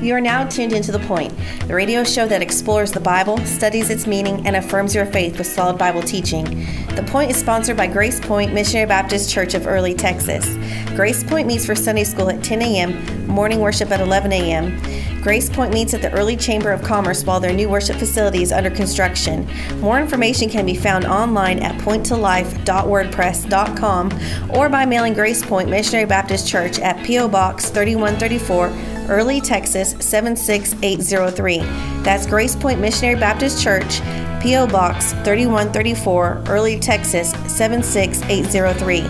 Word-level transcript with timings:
You 0.00 0.14
are 0.14 0.20
now 0.20 0.48
tuned 0.48 0.72
into 0.72 0.92
The 0.92 0.98
Point, 1.00 1.34
the 1.66 1.74
radio 1.74 2.04
show 2.04 2.26
that 2.26 2.40
explores 2.40 2.90
the 2.90 3.00
Bible, 3.00 3.36
studies 3.44 3.90
its 3.90 4.06
meaning, 4.06 4.46
and 4.46 4.56
affirms 4.56 4.94
your 4.94 5.04
faith 5.04 5.36
with 5.36 5.46
solid 5.46 5.76
Bible 5.76 6.00
teaching. 6.00 6.66
The 6.94 7.02
Point 7.02 7.30
is 7.30 7.36
sponsored 7.36 7.76
by 7.76 7.86
Grace 7.86 8.18
Point 8.18 8.54
Missionary 8.54 8.86
Baptist 8.86 9.30
Church 9.30 9.52
of 9.52 9.66
Early, 9.66 9.92
Texas. 9.92 10.56
Grace 10.96 11.22
Point 11.22 11.46
meets 11.46 11.66
for 11.66 11.74
Sunday 11.74 12.04
school 12.04 12.30
at 12.30 12.42
10 12.42 12.62
a.m., 12.62 13.26
morning 13.26 13.60
worship 13.60 13.90
at 13.90 14.00
11 14.00 14.32
a.m. 14.32 14.80
Grace 15.22 15.48
Point 15.50 15.74
meets 15.74 15.92
at 15.92 16.00
the 16.00 16.10
Early 16.12 16.34
Chamber 16.34 16.72
of 16.72 16.80
Commerce 16.82 17.24
while 17.24 17.40
their 17.40 17.52
new 17.52 17.68
worship 17.68 17.96
facility 17.96 18.42
is 18.42 18.52
under 18.52 18.70
construction. 18.70 19.46
More 19.80 20.00
information 20.00 20.48
can 20.48 20.64
be 20.64 20.74
found 20.74 21.04
online 21.04 21.58
at 21.58 21.78
pointtolife.wordpress.com 21.82 24.20
or 24.56 24.70
by 24.70 24.86
mailing 24.86 25.12
Grace 25.12 25.44
Point 25.44 25.68
Missionary 25.68 26.06
Baptist 26.06 26.48
Church 26.48 26.78
at 26.78 27.04
P.O. 27.04 27.28
Box 27.28 27.68
3134, 27.68 28.68
Early, 29.08 29.40
Texas 29.40 29.92
76803. 30.00 31.58
That's 32.02 32.26
Grace 32.26 32.54
Point 32.54 32.80
Missionary 32.80 33.18
Baptist 33.18 33.62
Church, 33.62 34.00
P.O. 34.42 34.66
Box 34.66 35.12
3134, 35.24 36.44
Early, 36.48 36.78
Texas 36.78 37.30
76803. 37.46 39.00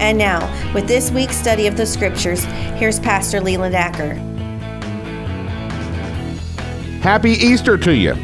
And 0.00 0.18
now, 0.18 0.72
with 0.74 0.86
this 0.88 1.10
week's 1.10 1.36
study 1.36 1.66
of 1.66 1.76
the 1.76 1.86
scriptures, 1.86 2.44
here's 2.76 2.98
Pastor 3.00 3.40
Leland 3.40 3.74
Acker. 3.74 4.14
Happy 7.02 7.32
Easter 7.32 7.76
to 7.78 7.94
you. 7.94 8.14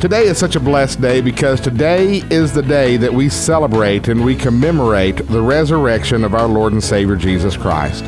Today 0.00 0.24
is 0.28 0.38
such 0.38 0.56
a 0.56 0.60
blessed 0.60 1.02
day 1.02 1.20
because 1.20 1.60
today 1.60 2.22
is 2.30 2.54
the 2.54 2.62
day 2.62 2.96
that 2.96 3.12
we 3.12 3.28
celebrate 3.28 4.08
and 4.08 4.24
we 4.24 4.34
commemorate 4.34 5.26
the 5.26 5.42
resurrection 5.42 6.24
of 6.24 6.34
our 6.34 6.48
Lord 6.48 6.72
and 6.72 6.82
Savior 6.82 7.16
Jesus 7.16 7.54
Christ. 7.54 8.02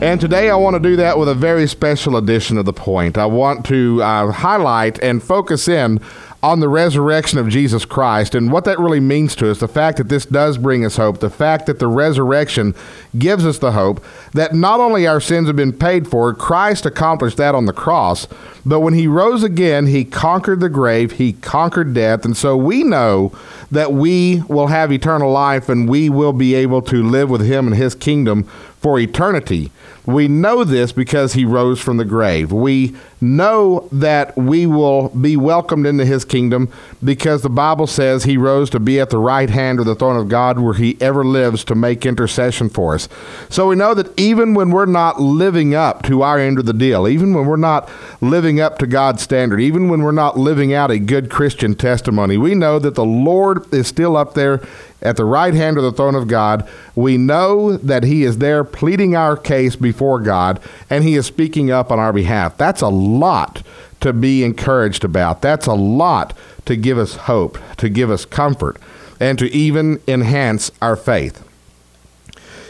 And 0.00 0.20
today 0.20 0.50
I 0.50 0.56
want 0.56 0.74
to 0.74 0.80
do 0.80 0.96
that 0.96 1.18
with 1.18 1.28
a 1.28 1.34
very 1.34 1.68
special 1.68 2.16
edition 2.16 2.58
of 2.58 2.64
The 2.64 2.72
Point. 2.72 3.16
I 3.16 3.26
want 3.26 3.64
to 3.66 4.02
uh, 4.02 4.32
highlight 4.32 4.98
and 5.02 5.22
focus 5.22 5.68
in 5.68 6.00
on 6.42 6.60
the 6.60 6.68
resurrection 6.68 7.38
of 7.38 7.48
Jesus 7.48 7.86
Christ 7.86 8.34
and 8.34 8.52
what 8.52 8.66
that 8.66 8.78
really 8.78 9.00
means 9.00 9.34
to 9.36 9.50
us. 9.50 9.60
The 9.60 9.68
fact 9.68 9.96
that 9.96 10.10
this 10.10 10.26
does 10.26 10.58
bring 10.58 10.84
us 10.84 10.96
hope, 10.96 11.20
the 11.20 11.30
fact 11.30 11.64
that 11.66 11.78
the 11.78 11.86
resurrection 11.86 12.74
gives 13.16 13.46
us 13.46 13.58
the 13.58 13.72
hope 13.72 14.04
that 14.34 14.52
not 14.52 14.78
only 14.78 15.06
our 15.06 15.20
sins 15.20 15.46
have 15.46 15.56
been 15.56 15.72
paid 15.72 16.06
for, 16.06 16.34
Christ 16.34 16.84
accomplished 16.84 17.38
that 17.38 17.54
on 17.54 17.64
the 17.64 17.72
cross, 17.72 18.28
but 18.66 18.80
when 18.80 18.92
he 18.92 19.06
rose 19.06 19.42
again, 19.42 19.86
he 19.86 20.04
conquered 20.04 20.60
the 20.60 20.68
grave, 20.68 21.12
he 21.12 21.32
conquered 21.32 21.94
death, 21.94 22.26
and 22.26 22.36
so 22.36 22.58
we 22.58 22.82
know 22.82 23.32
that 23.70 23.94
we 23.94 24.42
will 24.42 24.66
have 24.66 24.92
eternal 24.92 25.32
life 25.32 25.70
and 25.70 25.88
we 25.88 26.10
will 26.10 26.34
be 26.34 26.54
able 26.54 26.82
to 26.82 27.02
live 27.02 27.30
with 27.30 27.40
him 27.40 27.68
in 27.68 27.72
his 27.72 27.94
kingdom 27.94 28.46
for 28.84 28.98
eternity. 28.98 29.70
We 30.04 30.28
know 30.28 30.62
this 30.62 30.92
because 30.92 31.32
he 31.32 31.46
rose 31.46 31.80
from 31.80 31.96
the 31.96 32.04
grave. 32.04 32.52
We 32.52 32.94
know 33.24 33.88
that 33.90 34.36
we 34.36 34.66
will 34.66 35.08
be 35.08 35.36
welcomed 35.36 35.86
into 35.86 36.04
his 36.04 36.24
kingdom 36.24 36.70
because 37.02 37.42
the 37.42 37.48
Bible 37.48 37.86
says 37.86 38.24
he 38.24 38.36
rose 38.36 38.70
to 38.70 38.80
be 38.80 39.00
at 39.00 39.10
the 39.10 39.18
right 39.18 39.50
hand 39.50 39.80
of 39.80 39.86
the 39.86 39.94
throne 39.94 40.16
of 40.16 40.28
God 40.28 40.58
where 40.58 40.74
he 40.74 40.96
ever 41.00 41.24
lives 41.24 41.64
to 41.64 41.74
make 41.74 42.06
intercession 42.06 42.68
for 42.68 42.94
us. 42.94 43.08
So 43.48 43.68
we 43.68 43.76
know 43.76 43.94
that 43.94 44.18
even 44.18 44.54
when 44.54 44.70
we're 44.70 44.86
not 44.86 45.20
living 45.20 45.74
up 45.74 46.02
to 46.04 46.22
our 46.22 46.38
end 46.38 46.58
of 46.58 46.66
the 46.66 46.72
deal, 46.72 47.08
even 47.08 47.34
when 47.34 47.46
we're 47.46 47.56
not 47.56 47.90
living 48.20 48.60
up 48.60 48.78
to 48.78 48.86
God's 48.86 49.22
standard, 49.22 49.60
even 49.60 49.88
when 49.88 50.02
we're 50.02 50.12
not 50.12 50.38
living 50.38 50.72
out 50.72 50.90
a 50.90 50.98
good 50.98 51.30
Christian 51.30 51.74
testimony, 51.74 52.36
we 52.36 52.54
know 52.54 52.78
that 52.78 52.94
the 52.94 53.04
Lord 53.04 53.72
is 53.72 53.86
still 53.86 54.16
up 54.16 54.34
there 54.34 54.60
at 55.04 55.16
the 55.16 55.24
right 55.24 55.52
hand 55.54 55.76
of 55.76 55.84
the 55.84 55.92
throne 55.92 56.14
of 56.14 56.26
God. 56.26 56.66
We 56.94 57.18
know 57.18 57.76
that 57.76 58.04
He 58.04 58.24
is 58.24 58.38
there 58.38 58.64
pleading 58.64 59.14
our 59.14 59.36
case 59.36 59.76
before 59.76 60.18
God, 60.18 60.60
and 60.88 61.04
He 61.04 61.14
is 61.14 61.26
speaking 61.26 61.70
up 61.70 61.92
on 61.92 61.98
our 61.98 62.12
behalf. 62.12 62.56
That's 62.56 62.80
a 62.80 62.88
lot 63.16 63.62
to 64.00 64.12
be 64.12 64.44
encouraged 64.44 65.04
about. 65.04 65.42
That's 65.42 65.66
a 65.66 65.74
lot 65.74 66.36
to 66.66 66.76
give 66.76 66.98
us 66.98 67.14
hope, 67.14 67.58
to 67.78 67.88
give 67.88 68.10
us 68.10 68.24
comfort, 68.24 68.78
and 69.20 69.38
to 69.38 69.50
even 69.50 70.00
enhance 70.06 70.70
our 70.82 70.96
faith. 70.96 71.46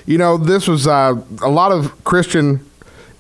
You 0.07 0.19
know, 0.19 0.37
this 0.37 0.69
was 0.69 0.87
uh, 0.87 1.15
a 1.43 1.49
lot 1.49 1.73
of 1.73 2.05
Christian 2.05 2.65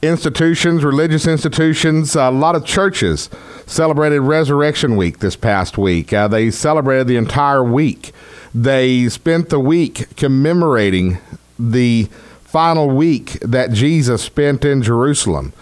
institutions, 0.03 0.85
religious 0.85 1.27
institutions, 1.27 2.15
a 2.15 2.31
lot 2.31 2.55
of 2.55 2.65
churches 2.65 3.31
celebrated 3.67 4.21
Resurrection 4.21 4.97
Week 4.97 5.19
this 5.19 5.37
past 5.37 5.79
week. 5.79 6.13
Uh, 6.13 6.29
they 6.29 6.51
celebrated 6.51 7.07
the 7.07 7.17
entire 7.17 7.65
week. 7.65 8.13
They 8.55 9.09
spent 9.09 9.49
the 9.49 9.59
week 9.59 10.15
commemorating 10.17 11.19
the 11.59 12.09
final 12.43 12.91
week 12.91 13.33
that 13.41 13.73
Jesus 13.73 14.23
spent 14.23 14.65
in 14.65 14.83
Jerusalem. 14.83 15.53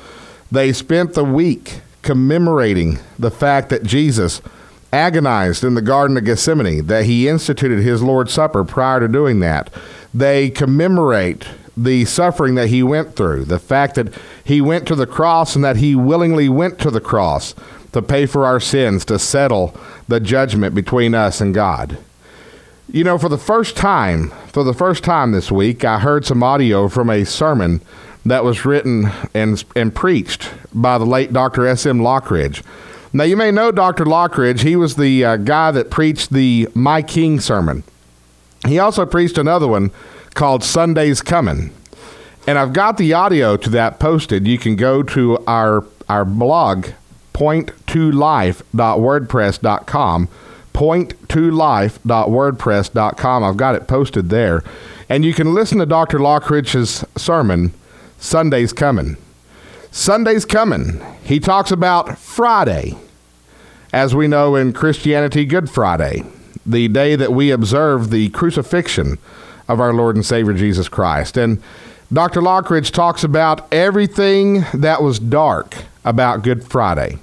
They 0.52 0.74
spent 0.74 1.14
the 1.14 1.24
week 1.24 1.80
commemorating 2.02 2.98
the 3.18 3.30
fact 3.30 3.70
that 3.70 3.84
Jesus 3.84 4.42
agonized 4.92 5.64
in 5.64 5.72
the 5.72 5.80
Garden 5.80 6.18
of 6.18 6.26
Gethsemane, 6.26 6.86
that 6.88 7.06
he 7.06 7.26
instituted 7.26 7.80
his 7.80 8.02
Lord's 8.02 8.34
Supper 8.34 8.62
prior 8.62 9.00
to 9.00 9.08
doing 9.08 9.40
that. 9.40 9.72
They 10.12 10.50
commemorate 10.50 11.46
the 11.74 12.04
suffering 12.04 12.54
that 12.56 12.68
he 12.68 12.82
went 12.82 13.16
through, 13.16 13.46
the 13.46 13.58
fact 13.58 13.94
that 13.94 14.12
he 14.44 14.60
went 14.60 14.86
to 14.88 14.94
the 14.94 15.06
cross 15.06 15.56
and 15.56 15.64
that 15.64 15.76
he 15.76 15.94
willingly 15.94 16.50
went 16.50 16.78
to 16.80 16.90
the 16.90 17.00
cross 17.00 17.54
to 17.92 18.02
pay 18.02 18.26
for 18.26 18.44
our 18.44 18.60
sins, 18.60 19.06
to 19.06 19.18
settle 19.18 19.74
the 20.06 20.20
judgment 20.20 20.74
between 20.74 21.14
us 21.14 21.40
and 21.40 21.54
God. 21.54 21.96
You 22.92 23.04
know, 23.04 23.16
for 23.16 23.30
the 23.30 23.38
first 23.38 23.74
time, 23.74 24.28
for 24.48 24.64
the 24.64 24.74
first 24.74 25.02
time 25.02 25.32
this 25.32 25.50
week, 25.50 25.82
I 25.82 26.00
heard 26.00 26.26
some 26.26 26.42
audio 26.42 26.88
from 26.88 27.08
a 27.08 27.24
sermon 27.24 27.80
that 28.24 28.44
was 28.44 28.64
written 28.64 29.10
and, 29.34 29.64
and 29.74 29.92
preached 29.94 30.50
by 30.72 30.96
the 30.98 31.06
late 31.06 31.32
Dr. 31.32 31.66
S.M. 31.66 31.98
Lockridge. 32.00 32.62
Now, 33.12 33.24
you 33.24 33.36
may 33.36 33.50
know 33.50 33.72
Dr. 33.72 34.04
Lockridge. 34.04 34.60
He 34.60 34.76
was 34.76 34.94
the 34.96 35.24
uh, 35.24 35.36
guy 35.36 35.72
that 35.72 35.90
preached 35.90 36.32
the 36.32 36.68
My 36.74 37.02
King 37.02 37.40
sermon. 37.40 37.82
He 38.66 38.78
also 38.78 39.04
preached 39.04 39.36
another 39.36 39.68
one 39.68 39.90
called 40.34 40.64
Sunday's 40.64 41.20
Coming. 41.20 41.74
And 42.46 42.58
I've 42.58 42.72
got 42.72 42.96
the 42.96 43.12
audio 43.12 43.58
to 43.58 43.68
that 43.70 44.00
posted. 44.00 44.46
You 44.46 44.58
can 44.58 44.76
go 44.76 45.02
to 45.02 45.36
our, 45.46 45.84
our 46.08 46.24
blog, 46.24 46.86
point2life.wordpress.com 47.34 50.28
point2life.wordpress.com. 50.72 53.44
I've 53.44 53.56
got 53.56 53.74
it 53.74 53.86
posted 53.86 54.30
there. 54.30 54.64
And 55.08 55.24
you 55.24 55.32
can 55.34 55.54
listen 55.54 55.78
to 55.78 55.86
Dr. 55.86 56.18
Lockridge's 56.18 57.04
sermon, 57.16 57.72
Sunday's 58.22 58.72
Coming. 58.72 59.16
Sunday's 59.90 60.44
Coming. 60.44 61.04
He 61.24 61.40
talks 61.40 61.72
about 61.72 62.16
Friday, 62.16 62.94
as 63.92 64.14
we 64.14 64.28
know 64.28 64.54
in 64.54 64.72
Christianity, 64.72 65.44
Good 65.44 65.68
Friday, 65.68 66.22
the 66.64 66.86
day 66.86 67.16
that 67.16 67.32
we 67.32 67.50
observe 67.50 68.10
the 68.10 68.28
crucifixion 68.28 69.18
of 69.66 69.80
our 69.80 69.92
Lord 69.92 70.14
and 70.14 70.24
Savior 70.24 70.54
Jesus 70.54 70.88
Christ. 70.88 71.36
And 71.36 71.60
Dr. 72.12 72.40
Lockridge 72.40 72.92
talks 72.92 73.24
about 73.24 73.70
everything 73.74 74.66
that 74.72 75.02
was 75.02 75.18
dark 75.18 75.78
about 76.04 76.44
Good 76.44 76.64
Friday. 76.64 77.18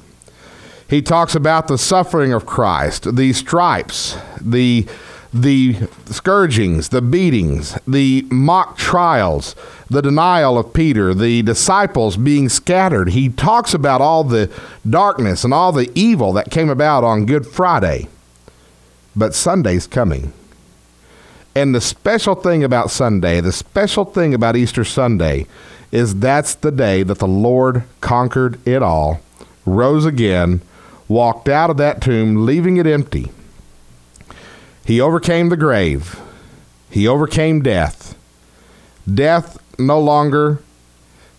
He 0.89 1.01
talks 1.01 1.33
about 1.33 1.69
the 1.69 1.77
suffering 1.77 2.33
of 2.33 2.45
Christ, 2.45 3.15
the 3.15 3.31
stripes, 3.31 4.17
the 4.41 4.85
the 5.33 5.87
scourgings, 6.05 6.89
the 6.89 7.01
beatings, 7.01 7.77
the 7.87 8.25
mock 8.29 8.77
trials, 8.77 9.55
the 9.89 10.01
denial 10.01 10.57
of 10.57 10.73
Peter, 10.73 11.13
the 11.13 11.43
disciples 11.43 12.17
being 12.17 12.49
scattered. 12.49 13.09
He 13.09 13.29
talks 13.29 13.73
about 13.73 14.01
all 14.01 14.23
the 14.23 14.51
darkness 14.89 15.43
and 15.43 15.53
all 15.53 15.71
the 15.71 15.91
evil 15.93 16.33
that 16.33 16.51
came 16.51 16.69
about 16.69 17.03
on 17.03 17.25
Good 17.25 17.45
Friday. 17.45 18.07
But 19.15 19.35
Sunday's 19.35 19.85
coming. 19.85 20.33
And 21.55 21.75
the 21.75 21.81
special 21.81 22.35
thing 22.35 22.63
about 22.63 22.91
Sunday, 22.91 23.41
the 23.41 23.51
special 23.51 24.05
thing 24.05 24.33
about 24.33 24.55
Easter 24.55 24.83
Sunday, 24.83 25.45
is 25.91 26.19
that's 26.19 26.55
the 26.55 26.71
day 26.71 27.03
that 27.03 27.19
the 27.19 27.27
Lord 27.27 27.83
conquered 28.01 28.65
it 28.67 28.81
all, 28.81 29.19
rose 29.65 30.05
again, 30.05 30.61
walked 31.07 31.49
out 31.49 31.69
of 31.69 31.77
that 31.77 32.01
tomb, 32.01 32.45
leaving 32.45 32.77
it 32.77 32.85
empty. 32.85 33.31
He 34.89 34.99
overcame 34.99 35.49
the 35.49 35.55
grave. 35.55 36.19
He 36.89 37.07
overcame 37.07 37.61
death. 37.61 38.17
Death 39.07 39.59
no 39.77 39.99
longer 39.99 40.63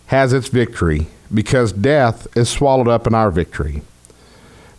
has 0.05 0.31
its 0.31 0.47
victory 0.47 1.07
because 1.33 1.73
death 1.73 2.27
is 2.33 2.47
swallowed 2.47 2.87
up 2.87 3.07
in 3.07 3.13
our 3.13 3.29
victory. 3.29 3.81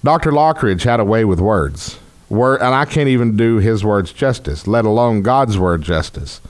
Dr. 0.03 0.33
Lockridge 0.33 0.85
had 0.85 1.01
a 1.01 1.05
way 1.05 1.23
with 1.23 1.39
words. 1.39 1.99
Word, 2.31 2.63
and 2.63 2.75
I 2.75 2.87
can't 2.87 3.11
even 3.11 3.37
do 3.37 3.59
his 3.59 3.85
words 3.85 4.11
justice, 4.11 4.67
let 4.67 4.87
alone 4.87 5.21
God's 5.21 5.59
word 5.59 5.83
justice. 5.83 6.41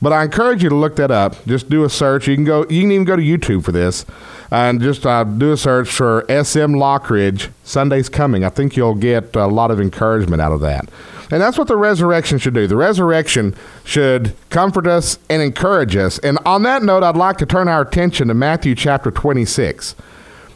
But 0.00 0.12
I 0.12 0.24
encourage 0.24 0.62
you 0.62 0.68
to 0.68 0.74
look 0.74 0.96
that 0.96 1.10
up. 1.10 1.42
Just 1.46 1.70
do 1.70 1.84
a 1.84 1.90
search. 1.90 2.28
You 2.28 2.34
can 2.34 2.44
go. 2.44 2.66
You 2.68 2.82
can 2.82 2.92
even 2.92 3.04
go 3.04 3.16
to 3.16 3.22
YouTube 3.22 3.64
for 3.64 3.72
this, 3.72 4.04
and 4.50 4.80
just 4.80 5.06
uh, 5.06 5.24
do 5.24 5.52
a 5.52 5.56
search 5.56 5.88
for 5.88 6.24
SM 6.28 6.74
Lockridge. 6.74 7.50
Sunday's 7.64 8.08
coming. 8.08 8.44
I 8.44 8.50
think 8.50 8.76
you'll 8.76 8.94
get 8.94 9.34
a 9.34 9.46
lot 9.46 9.70
of 9.70 9.80
encouragement 9.80 10.42
out 10.42 10.52
of 10.52 10.60
that. 10.60 10.88
And 11.30 11.42
that's 11.42 11.58
what 11.58 11.66
the 11.66 11.76
resurrection 11.76 12.38
should 12.38 12.54
do. 12.54 12.66
The 12.66 12.76
resurrection 12.76 13.54
should 13.84 14.34
comfort 14.50 14.86
us 14.86 15.18
and 15.28 15.42
encourage 15.42 15.96
us. 15.96 16.18
And 16.18 16.38
on 16.46 16.62
that 16.62 16.82
note, 16.82 17.02
I'd 17.02 17.16
like 17.16 17.36
to 17.38 17.46
turn 17.46 17.66
our 17.66 17.82
attention 17.82 18.28
to 18.28 18.34
Matthew 18.34 18.74
chapter 18.74 19.10
26. 19.10 19.96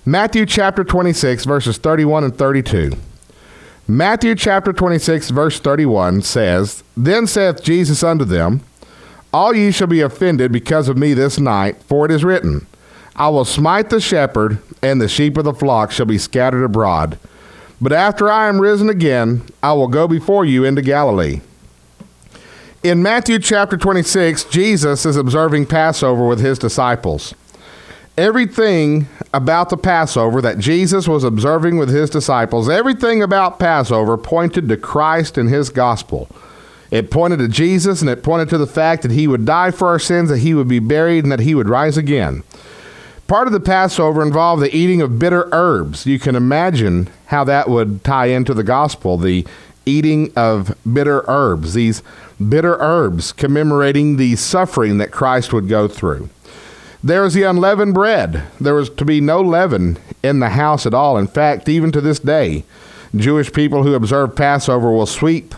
Matthew 0.04 0.46
chapter 0.46 0.84
26, 0.84 1.44
verses 1.44 1.76
31 1.78 2.24
and 2.24 2.36
32. 2.36 2.92
Matthew 3.88 4.36
chapter 4.36 4.72
26, 4.72 5.30
verse 5.30 5.58
31 5.58 6.22
says, 6.22 6.84
Then 6.96 7.26
saith 7.26 7.62
Jesus 7.62 8.04
unto 8.04 8.24
them, 8.24 8.62
All 9.32 9.54
ye 9.54 9.70
shall 9.70 9.86
be 9.86 10.00
offended 10.00 10.50
because 10.50 10.88
of 10.88 10.98
me 10.98 11.14
this 11.14 11.38
night, 11.38 11.82
for 11.82 12.04
it 12.04 12.10
is 12.10 12.24
written, 12.24 12.66
I 13.14 13.28
will 13.28 13.44
smite 13.44 13.90
the 13.90 14.00
shepherd, 14.00 14.58
and 14.82 15.00
the 15.00 15.08
sheep 15.08 15.36
of 15.36 15.44
the 15.44 15.54
flock 15.54 15.90
shall 15.90 16.06
be 16.06 16.18
scattered 16.18 16.64
abroad. 16.64 17.18
But 17.80 17.92
after 17.92 18.30
I 18.30 18.48
am 18.48 18.60
risen 18.60 18.88
again, 18.88 19.42
I 19.62 19.72
will 19.72 19.88
go 19.88 20.08
before 20.08 20.44
you 20.44 20.64
into 20.64 20.82
Galilee. 20.82 21.40
In 22.82 23.02
Matthew 23.02 23.38
chapter 23.38 23.76
26, 23.76 24.44
Jesus 24.44 25.04
is 25.04 25.16
observing 25.16 25.66
Passover 25.66 26.26
with 26.26 26.40
his 26.40 26.58
disciples. 26.58 27.34
Everything 28.16 29.06
about 29.32 29.68
the 29.68 29.76
Passover 29.76 30.42
that 30.42 30.58
Jesus 30.58 31.06
was 31.06 31.22
observing 31.22 31.76
with 31.76 31.88
his 31.88 32.10
disciples, 32.10 32.68
everything 32.68 33.22
about 33.22 33.58
Passover 33.58 34.16
pointed 34.16 34.68
to 34.68 34.76
Christ 34.76 35.38
and 35.38 35.48
his 35.48 35.68
gospel. 35.68 36.28
It 36.90 37.10
pointed 37.10 37.38
to 37.38 37.48
Jesus 37.48 38.00
and 38.00 38.10
it 38.10 38.22
pointed 38.22 38.48
to 38.50 38.58
the 38.58 38.66
fact 38.66 39.02
that 39.02 39.12
he 39.12 39.28
would 39.28 39.44
die 39.44 39.70
for 39.70 39.88
our 39.88 39.98
sins, 39.98 40.28
that 40.30 40.38
he 40.38 40.54
would 40.54 40.68
be 40.68 40.80
buried, 40.80 41.24
and 41.24 41.32
that 41.32 41.40
he 41.40 41.54
would 41.54 41.68
rise 41.68 41.96
again. 41.96 42.42
Part 43.28 43.46
of 43.46 43.52
the 43.52 43.60
Passover 43.60 44.22
involved 44.22 44.60
the 44.60 44.76
eating 44.76 45.00
of 45.00 45.18
bitter 45.18 45.48
herbs. 45.52 46.04
You 46.04 46.18
can 46.18 46.34
imagine 46.34 47.08
how 47.26 47.44
that 47.44 47.70
would 47.70 48.02
tie 48.02 48.26
into 48.26 48.54
the 48.54 48.64
gospel, 48.64 49.16
the 49.16 49.46
eating 49.86 50.32
of 50.34 50.76
bitter 50.92 51.24
herbs, 51.28 51.74
these 51.74 52.02
bitter 52.48 52.76
herbs 52.80 53.32
commemorating 53.32 54.16
the 54.16 54.34
suffering 54.34 54.98
that 54.98 55.12
Christ 55.12 55.52
would 55.52 55.68
go 55.68 55.86
through. 55.86 56.28
There 57.04 57.22
was 57.22 57.34
the 57.34 57.44
unleavened 57.44 57.94
bread. 57.94 58.42
There 58.60 58.74
was 58.74 58.90
to 58.90 59.04
be 59.04 59.20
no 59.20 59.40
leaven 59.40 59.98
in 60.22 60.40
the 60.40 60.50
house 60.50 60.84
at 60.84 60.92
all. 60.92 61.16
In 61.16 61.28
fact, 61.28 61.68
even 61.68 61.92
to 61.92 62.00
this 62.00 62.18
day, 62.18 62.64
Jewish 63.14 63.52
people 63.52 63.84
who 63.84 63.94
observe 63.94 64.36
Passover 64.36 64.92
will 64.92 65.06
sweep 65.06 65.54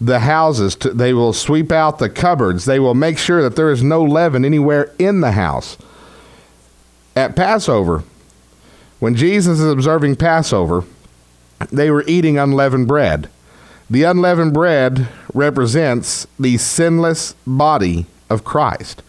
the 0.00 0.20
houses, 0.20 0.74
to, 0.76 0.90
they 0.90 1.12
will 1.12 1.32
sweep 1.32 1.72
out 1.72 1.98
the 1.98 2.10
cupboards, 2.10 2.64
they 2.64 2.78
will 2.78 2.94
make 2.94 3.18
sure 3.18 3.42
that 3.42 3.56
there 3.56 3.70
is 3.70 3.82
no 3.82 4.02
leaven 4.02 4.44
anywhere 4.44 4.92
in 4.98 5.20
the 5.20 5.32
house. 5.32 5.76
At 7.14 7.36
Passover, 7.36 8.04
when 8.98 9.14
Jesus 9.14 9.58
is 9.58 9.70
observing 9.70 10.16
Passover, 10.16 10.84
they 11.70 11.90
were 11.90 12.04
eating 12.06 12.38
unleavened 12.38 12.88
bread. 12.88 13.30
The 13.88 14.02
unleavened 14.02 14.52
bread 14.52 15.08
represents 15.32 16.26
the 16.38 16.58
sinless 16.58 17.34
body 17.46 18.06
of 18.28 18.44
Christ. 18.44 19.02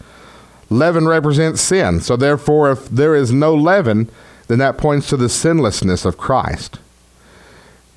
Leaven 0.70 1.08
represents 1.08 1.60
sin. 1.60 2.00
So, 2.00 2.16
therefore, 2.16 2.70
if 2.70 2.88
there 2.88 3.14
is 3.14 3.32
no 3.32 3.54
leaven, 3.54 4.10
then 4.46 4.58
that 4.58 4.78
points 4.78 5.08
to 5.08 5.16
the 5.16 5.28
sinlessness 5.28 6.04
of 6.04 6.18
Christ. 6.18 6.78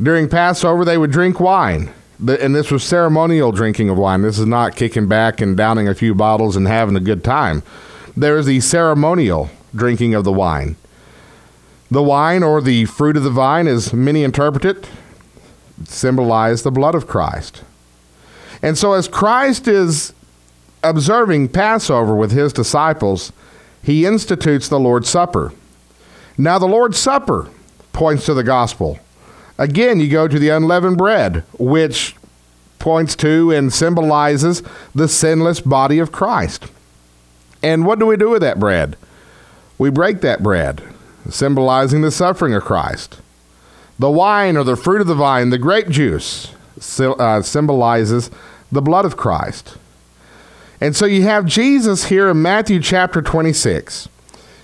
During 0.01 0.29
Passover, 0.29 0.83
they 0.83 0.97
would 0.97 1.11
drink 1.11 1.39
wine. 1.39 1.93
And 2.27 2.55
this 2.55 2.69
was 2.69 2.83
ceremonial 2.83 3.51
drinking 3.51 3.89
of 3.89 3.97
wine. 3.97 4.21
This 4.21 4.37
is 4.37 4.45
not 4.45 4.75
kicking 4.75 5.07
back 5.07 5.41
and 5.41 5.57
downing 5.57 5.87
a 5.87 5.95
few 5.95 6.13
bottles 6.13 6.55
and 6.55 6.67
having 6.67 6.95
a 6.95 6.99
good 6.99 7.23
time. 7.23 7.63
There 8.15 8.37
is 8.37 8.45
the 8.45 8.59
ceremonial 8.59 9.49
drinking 9.75 10.13
of 10.13 10.23
the 10.23 10.31
wine. 10.31 10.75
The 11.89 12.03
wine 12.03 12.43
or 12.43 12.61
the 12.61 12.85
fruit 12.85 13.17
of 13.17 13.23
the 13.23 13.31
vine, 13.31 13.67
as 13.67 13.91
many 13.91 14.23
interpret 14.23 14.65
it, 14.65 14.87
symbolize 15.85 16.63
the 16.63 16.71
blood 16.71 16.95
of 16.95 17.07
Christ. 17.07 17.63
And 18.61 18.77
so, 18.77 18.93
as 18.93 19.07
Christ 19.07 19.67
is 19.67 20.13
observing 20.83 21.49
Passover 21.49 22.15
with 22.15 22.31
his 22.31 22.53
disciples, 22.53 23.33
he 23.83 24.05
institutes 24.05 24.69
the 24.69 24.79
Lord's 24.79 25.09
Supper. 25.09 25.53
Now, 26.37 26.59
the 26.59 26.67
Lord's 26.67 26.99
Supper 26.99 27.49
points 27.93 28.25
to 28.27 28.33
the 28.33 28.43
gospel. 28.43 28.99
Again, 29.61 29.99
you 29.99 30.09
go 30.09 30.27
to 30.27 30.39
the 30.39 30.49
unleavened 30.49 30.97
bread, 30.97 31.43
which 31.59 32.15
points 32.79 33.15
to 33.17 33.51
and 33.51 33.71
symbolizes 33.71 34.63
the 34.95 35.07
sinless 35.07 35.59
body 35.59 35.99
of 35.99 36.11
Christ. 36.11 36.65
And 37.61 37.85
what 37.85 37.99
do 37.99 38.07
we 38.07 38.17
do 38.17 38.31
with 38.31 38.41
that 38.41 38.59
bread? 38.59 38.97
We 39.77 39.91
break 39.91 40.21
that 40.21 40.41
bread, 40.41 40.81
symbolizing 41.29 42.01
the 42.01 42.09
suffering 42.09 42.55
of 42.55 42.63
Christ. 42.63 43.19
The 43.99 44.09
wine 44.09 44.57
or 44.57 44.63
the 44.63 44.75
fruit 44.75 44.99
of 44.99 45.05
the 45.05 45.13
vine, 45.13 45.51
the 45.51 45.59
grape 45.59 45.89
juice, 45.89 46.55
uh, 46.99 47.43
symbolizes 47.43 48.31
the 48.71 48.81
blood 48.81 49.05
of 49.05 49.15
Christ. 49.15 49.77
And 50.81 50.95
so 50.95 51.05
you 51.05 51.21
have 51.21 51.45
Jesus 51.45 52.05
here 52.05 52.29
in 52.29 52.41
Matthew 52.41 52.79
chapter 52.79 53.21
26, 53.21 54.09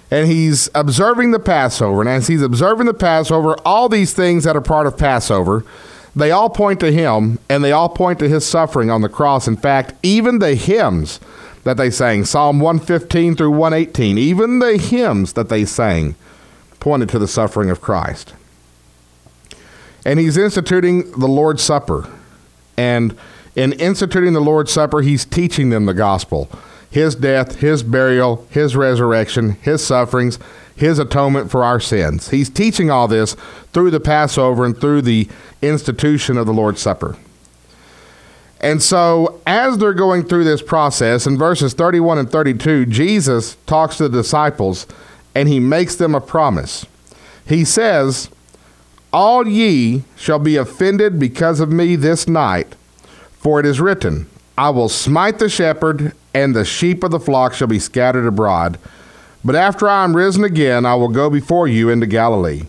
and 0.10 0.28
he's 0.28 0.70
observing 0.74 1.32
the 1.32 1.40
Passover. 1.40 2.02
And 2.02 2.10
as 2.10 2.28
he's 2.28 2.42
observing 2.42 2.88
the 2.88 2.94
Passover, 2.94 3.56
all 3.66 3.90
these 3.90 4.14
things 4.14 4.44
that 4.44 4.56
are 4.56 4.62
part 4.62 4.88
of 4.88 4.98
Passover, 4.98 5.66
they 6.16 6.32
all 6.32 6.50
point 6.50 6.80
to 6.80 6.92
him, 6.92 7.40
and 7.50 7.64
they 7.64 7.72
all 7.72 7.90
point 7.90 8.20
to 8.20 8.30
his 8.30 8.46
suffering 8.46 8.90
on 8.90 9.02
the 9.02 9.10
cross. 9.10 9.48
In 9.48 9.58
fact, 9.58 9.94
even 10.02 10.40
the 10.40 10.56
hymns 10.56 11.20
that 11.64 11.78
they 11.78 11.92
sang, 11.92 12.26
Psalm 12.26 12.60
115 12.60 13.36
through 13.36 13.52
118, 13.52 14.18
even 14.18 14.60
the 14.60 14.78
hymns 14.78 15.34
that 15.34 15.50
they 15.50 15.66
sang 15.66 16.16
pointed 16.80 17.10
to 17.10 17.20
the 17.20 17.28
suffering 17.28 17.70
of 17.70 17.82
Christ 17.82 18.34
and 20.08 20.22
he's 20.22 20.38
instituting 20.38 21.12
the 21.12 21.28
Lord's 21.28 21.62
Supper. 21.62 22.10
And 22.78 23.18
in 23.58 23.74
instituting 23.74 24.32
the 24.32 24.40
Lord's 24.40 24.72
Supper, 24.72 25.02
he's 25.02 25.26
teaching 25.26 25.70
them 25.70 25.86
the 25.86 25.94
gospel 25.94 26.50
his 26.90 27.16
death, 27.16 27.58
his 27.58 27.84
burial, 27.84 28.48
his 28.50 28.76
resurrection, 28.76 29.52
his 29.62 29.86
sufferings, 29.86 30.40
his 30.76 31.00
atonement 31.00 31.52
for 31.52 31.64
our 31.64 31.80
sins. 31.80 32.30
He's 32.30 32.50
teaching 32.50 32.90
all 32.90 33.08
this 33.08 33.36
through 33.74 33.92
the 33.92 34.00
Passover 34.00 34.66
and 34.66 34.80
through 34.80 35.02
the 35.02 35.28
institution 35.62 36.38
of 36.38 36.46
the 36.46 36.54
Lord's 36.54 36.82
Supper. 36.82 37.18
And 38.60 38.82
so, 38.82 39.40
as 39.46 39.78
they're 39.78 39.94
going 39.94 40.24
through 40.24 40.44
this 40.44 40.62
process, 40.62 41.28
in 41.28 41.38
verses 41.38 41.74
31 41.74 42.18
and 42.18 42.32
32, 42.32 42.88
Jesus 42.88 43.56
talks 43.68 43.98
to 43.98 44.08
the 44.08 44.22
disciples 44.22 44.88
and 45.36 45.48
he 45.48 45.60
makes 45.60 45.96
them 45.96 46.16
a 46.16 46.22
promise. 46.22 46.86
He 47.46 47.64
says, 47.64 48.30
all 49.14 49.48
ye 49.48 50.04
shall 50.16 50.40
be 50.40 50.58
offended 50.58 51.20
because 51.20 51.60
of 51.60 51.72
me 51.72 51.96
this 51.96 52.28
night, 52.28 52.76
for 53.40 53.60
it 53.60 53.66
is 53.66 53.80
written, 53.80 54.28
I 54.58 54.70
will 54.72 54.90
smite 54.90 55.40
the 55.40 55.50
shepherd, 55.50 56.14
and 56.44 56.56
the 56.56 56.66
sheep 56.66 57.04
of 57.04 57.12
the 57.12 57.20
flock 57.20 57.54
shall 57.54 57.68
be 57.68 57.80
scattered 57.80 58.28
abroad. 58.28 58.78
But 59.44 59.56
after 59.56 59.88
I 59.88 60.04
am 60.04 60.16
risen 60.16 60.44
again, 60.44 60.86
I 60.86 60.96
will 60.96 61.08
go 61.08 61.30
before 61.30 61.68
you 61.68 61.90
into 61.90 62.06
Galilee. 62.06 62.64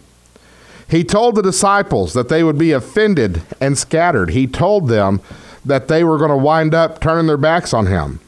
He 0.89 1.05
told 1.05 1.35
the 1.35 1.43
disciples 1.43 2.15
that 2.15 2.31
they 2.31 2.43
would 2.43 2.57
be 2.57 2.73
offended 2.73 3.43
and 3.61 3.77
scattered. 3.77 4.31
He 4.31 4.47
told 4.47 4.89
them 4.89 5.21
that 5.65 5.89
they 5.89 6.03
were 6.03 6.17
going 6.17 6.31
to 6.31 6.37
wind 6.37 6.75
up 6.75 7.01
turning 7.01 7.27
their 7.27 7.37
backs 7.37 7.75
on 7.75 7.87
him. 7.87 8.21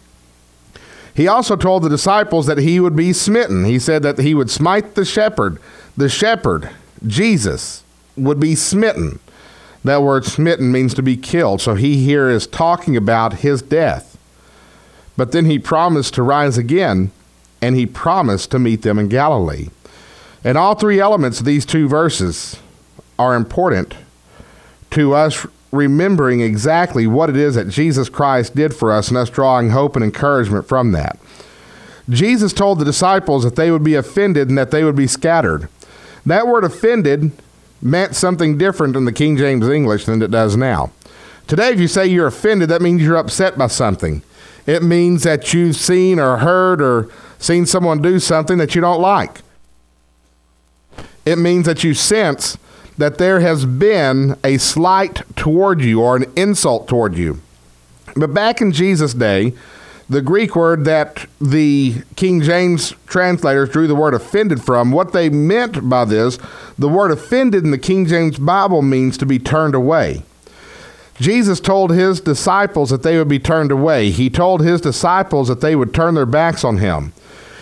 He 1.14 1.26
also 1.26 1.56
told 1.56 1.82
the 1.82 1.88
disciples 1.88 2.46
that 2.46 2.58
he 2.58 2.78
would 2.80 2.94
be 2.94 3.12
smitten. 3.12 3.64
He 3.64 3.78
said 3.78 4.02
that 4.02 4.18
he 4.18 4.34
would 4.34 4.50
smite 4.50 4.94
the 4.94 5.04
shepherd, 5.04 5.58
the 5.96 6.08
shepherd, 6.08 6.70
Jesus, 7.06 7.82
would 8.16 8.38
be 8.38 8.54
smitten. 8.54 9.20
That 9.84 10.02
word 10.02 10.26
smitten 10.26 10.70
means 10.70 10.92
to 10.94 11.02
be 11.02 11.16
killed. 11.16 11.62
So 11.62 11.74
he 11.74 12.04
here 12.04 12.28
is 12.28 12.46
talking 12.46 12.96
about 12.96 13.38
his 13.38 13.62
death. 13.62 14.09
But 15.20 15.32
then 15.32 15.44
he 15.44 15.58
promised 15.58 16.14
to 16.14 16.22
rise 16.22 16.56
again, 16.56 17.10
and 17.60 17.76
he 17.76 17.84
promised 17.84 18.50
to 18.52 18.58
meet 18.58 18.80
them 18.80 18.98
in 18.98 19.10
Galilee. 19.10 19.68
And 20.42 20.56
all 20.56 20.74
three 20.74 20.98
elements 20.98 21.40
of 21.40 21.44
these 21.44 21.66
two 21.66 21.88
verses 21.88 22.56
are 23.18 23.34
important 23.34 23.96
to 24.92 25.12
us 25.12 25.46
remembering 25.72 26.40
exactly 26.40 27.06
what 27.06 27.28
it 27.28 27.36
is 27.36 27.54
that 27.56 27.68
Jesus 27.68 28.08
Christ 28.08 28.56
did 28.56 28.74
for 28.74 28.90
us 28.90 29.08
and 29.08 29.18
us 29.18 29.28
drawing 29.28 29.68
hope 29.68 29.94
and 29.94 30.02
encouragement 30.02 30.66
from 30.66 30.92
that. 30.92 31.18
Jesus 32.08 32.54
told 32.54 32.78
the 32.78 32.86
disciples 32.86 33.44
that 33.44 33.56
they 33.56 33.70
would 33.70 33.84
be 33.84 33.96
offended 33.96 34.48
and 34.48 34.56
that 34.56 34.70
they 34.70 34.84
would 34.84 34.96
be 34.96 35.06
scattered. 35.06 35.68
That 36.24 36.46
word 36.46 36.64
offended 36.64 37.30
meant 37.82 38.16
something 38.16 38.56
different 38.56 38.96
in 38.96 39.04
the 39.04 39.12
King 39.12 39.36
James 39.36 39.68
English 39.68 40.06
than 40.06 40.22
it 40.22 40.30
does 40.30 40.56
now. 40.56 40.92
Today, 41.46 41.72
if 41.72 41.78
you 41.78 41.88
say 41.88 42.06
you're 42.06 42.28
offended, 42.28 42.70
that 42.70 42.80
means 42.80 43.02
you're 43.02 43.16
upset 43.16 43.58
by 43.58 43.66
something. 43.66 44.22
It 44.70 44.84
means 44.84 45.24
that 45.24 45.52
you've 45.52 45.74
seen 45.74 46.20
or 46.20 46.36
heard 46.36 46.80
or 46.80 47.08
seen 47.40 47.66
someone 47.66 48.00
do 48.00 48.20
something 48.20 48.56
that 48.58 48.76
you 48.76 48.80
don't 48.80 49.00
like. 49.00 49.40
It 51.26 51.38
means 51.38 51.66
that 51.66 51.82
you 51.82 51.92
sense 51.92 52.56
that 52.96 53.18
there 53.18 53.40
has 53.40 53.64
been 53.64 54.36
a 54.44 54.58
slight 54.58 55.22
toward 55.34 55.80
you 55.80 56.00
or 56.00 56.14
an 56.14 56.26
insult 56.36 56.86
toward 56.86 57.16
you. 57.16 57.40
But 58.14 58.32
back 58.32 58.60
in 58.60 58.70
Jesus' 58.70 59.12
day, 59.12 59.54
the 60.08 60.22
Greek 60.22 60.54
word 60.54 60.84
that 60.84 61.26
the 61.40 62.04
King 62.14 62.40
James 62.40 62.94
translators 63.08 63.70
drew 63.70 63.88
the 63.88 63.96
word 63.96 64.14
offended 64.14 64.62
from, 64.62 64.92
what 64.92 65.12
they 65.12 65.28
meant 65.28 65.88
by 65.88 66.04
this, 66.04 66.38
the 66.78 66.88
word 66.88 67.10
offended 67.10 67.64
in 67.64 67.72
the 67.72 67.78
King 67.78 68.06
James 68.06 68.38
Bible 68.38 68.82
means 68.82 69.18
to 69.18 69.26
be 69.26 69.40
turned 69.40 69.74
away. 69.74 70.22
Jesus 71.20 71.60
told 71.60 71.90
his 71.90 72.20
disciples 72.20 72.90
that 72.90 73.02
they 73.02 73.18
would 73.18 73.28
be 73.28 73.38
turned 73.38 73.70
away. 73.70 74.10
He 74.10 74.30
told 74.30 74.62
his 74.62 74.80
disciples 74.80 75.48
that 75.48 75.60
they 75.60 75.76
would 75.76 75.94
turn 75.94 76.14
their 76.14 76.26
backs 76.26 76.64
on 76.64 76.78
him. 76.78 77.12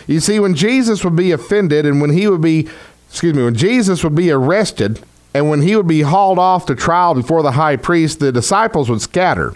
You 0.06 0.20
see, 0.20 0.38
when 0.38 0.54
Jesus 0.54 1.04
would 1.04 1.16
be 1.16 1.32
offended 1.32 1.84
and 1.84 2.00
when 2.00 2.10
he 2.10 2.28
would 2.28 2.40
be 2.40 2.68
excuse 3.10 3.34
me, 3.34 3.42
when 3.42 3.54
Jesus 3.54 4.04
would 4.04 4.14
be 4.14 4.30
arrested 4.30 5.02
and 5.34 5.50
when 5.50 5.62
he 5.62 5.76
would 5.76 5.88
be 5.88 6.02
hauled 6.02 6.38
off 6.38 6.66
to 6.66 6.74
trial 6.74 7.14
before 7.14 7.42
the 7.42 7.52
high 7.52 7.76
priest, 7.76 8.20
the 8.20 8.32
disciples 8.32 8.88
would 8.88 9.00
scatter. 9.00 9.54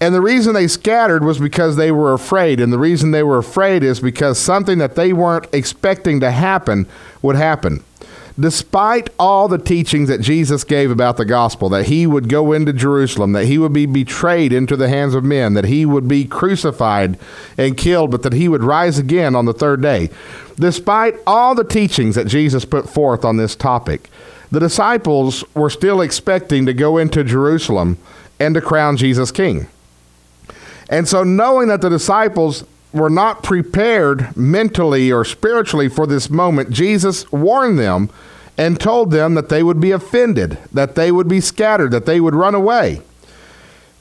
And 0.00 0.14
the 0.14 0.20
reason 0.20 0.52
they 0.52 0.68
scattered 0.68 1.24
was 1.24 1.38
because 1.38 1.76
they 1.76 1.90
were 1.90 2.12
afraid. 2.12 2.60
And 2.60 2.72
the 2.72 2.78
reason 2.78 3.10
they 3.10 3.22
were 3.22 3.38
afraid 3.38 3.82
is 3.82 3.98
because 4.00 4.38
something 4.38 4.78
that 4.78 4.94
they 4.94 5.12
weren't 5.12 5.46
expecting 5.52 6.20
to 6.20 6.30
happen 6.30 6.86
would 7.22 7.36
happen. 7.36 7.82
Despite 8.38 9.08
all 9.18 9.48
the 9.48 9.56
teachings 9.56 10.08
that 10.10 10.20
Jesus 10.20 10.62
gave 10.62 10.90
about 10.90 11.16
the 11.16 11.24
gospel, 11.24 11.70
that 11.70 11.86
he 11.86 12.06
would 12.06 12.28
go 12.28 12.52
into 12.52 12.74
Jerusalem, 12.74 13.32
that 13.32 13.46
he 13.46 13.56
would 13.56 13.72
be 13.72 13.86
betrayed 13.86 14.52
into 14.52 14.76
the 14.76 14.90
hands 14.90 15.14
of 15.14 15.24
men, 15.24 15.54
that 15.54 15.64
he 15.64 15.86
would 15.86 16.06
be 16.06 16.26
crucified 16.26 17.18
and 17.56 17.78
killed, 17.78 18.10
but 18.10 18.22
that 18.22 18.34
he 18.34 18.46
would 18.46 18.62
rise 18.62 18.98
again 18.98 19.34
on 19.34 19.46
the 19.46 19.54
third 19.54 19.80
day. 19.80 20.10
Despite 20.56 21.14
all 21.26 21.54
the 21.54 21.64
teachings 21.64 22.14
that 22.14 22.26
Jesus 22.26 22.66
put 22.66 22.90
forth 22.90 23.24
on 23.24 23.38
this 23.38 23.56
topic, 23.56 24.10
the 24.50 24.60
disciples 24.60 25.42
were 25.54 25.70
still 25.70 26.02
expecting 26.02 26.66
to 26.66 26.74
go 26.74 26.98
into 26.98 27.24
Jerusalem 27.24 27.96
and 28.38 28.54
to 28.54 28.60
crown 28.60 28.98
Jesus 28.98 29.30
king. 29.30 29.66
And 30.90 31.08
so, 31.08 31.24
knowing 31.24 31.68
that 31.68 31.80
the 31.80 31.88
disciples 31.88 32.64
were 32.96 33.10
not 33.10 33.42
prepared 33.42 34.36
mentally 34.36 35.12
or 35.12 35.24
spiritually 35.24 35.88
for 35.88 36.06
this 36.06 36.30
moment, 36.30 36.70
Jesus 36.70 37.30
warned 37.30 37.78
them 37.78 38.10
and 38.58 38.80
told 38.80 39.10
them 39.10 39.34
that 39.34 39.48
they 39.48 39.62
would 39.62 39.80
be 39.80 39.90
offended, 39.90 40.58
that 40.72 40.94
they 40.94 41.12
would 41.12 41.28
be 41.28 41.40
scattered, 41.40 41.90
that 41.90 42.06
they 42.06 42.20
would 42.20 42.34
run 42.34 42.54
away. 42.54 43.02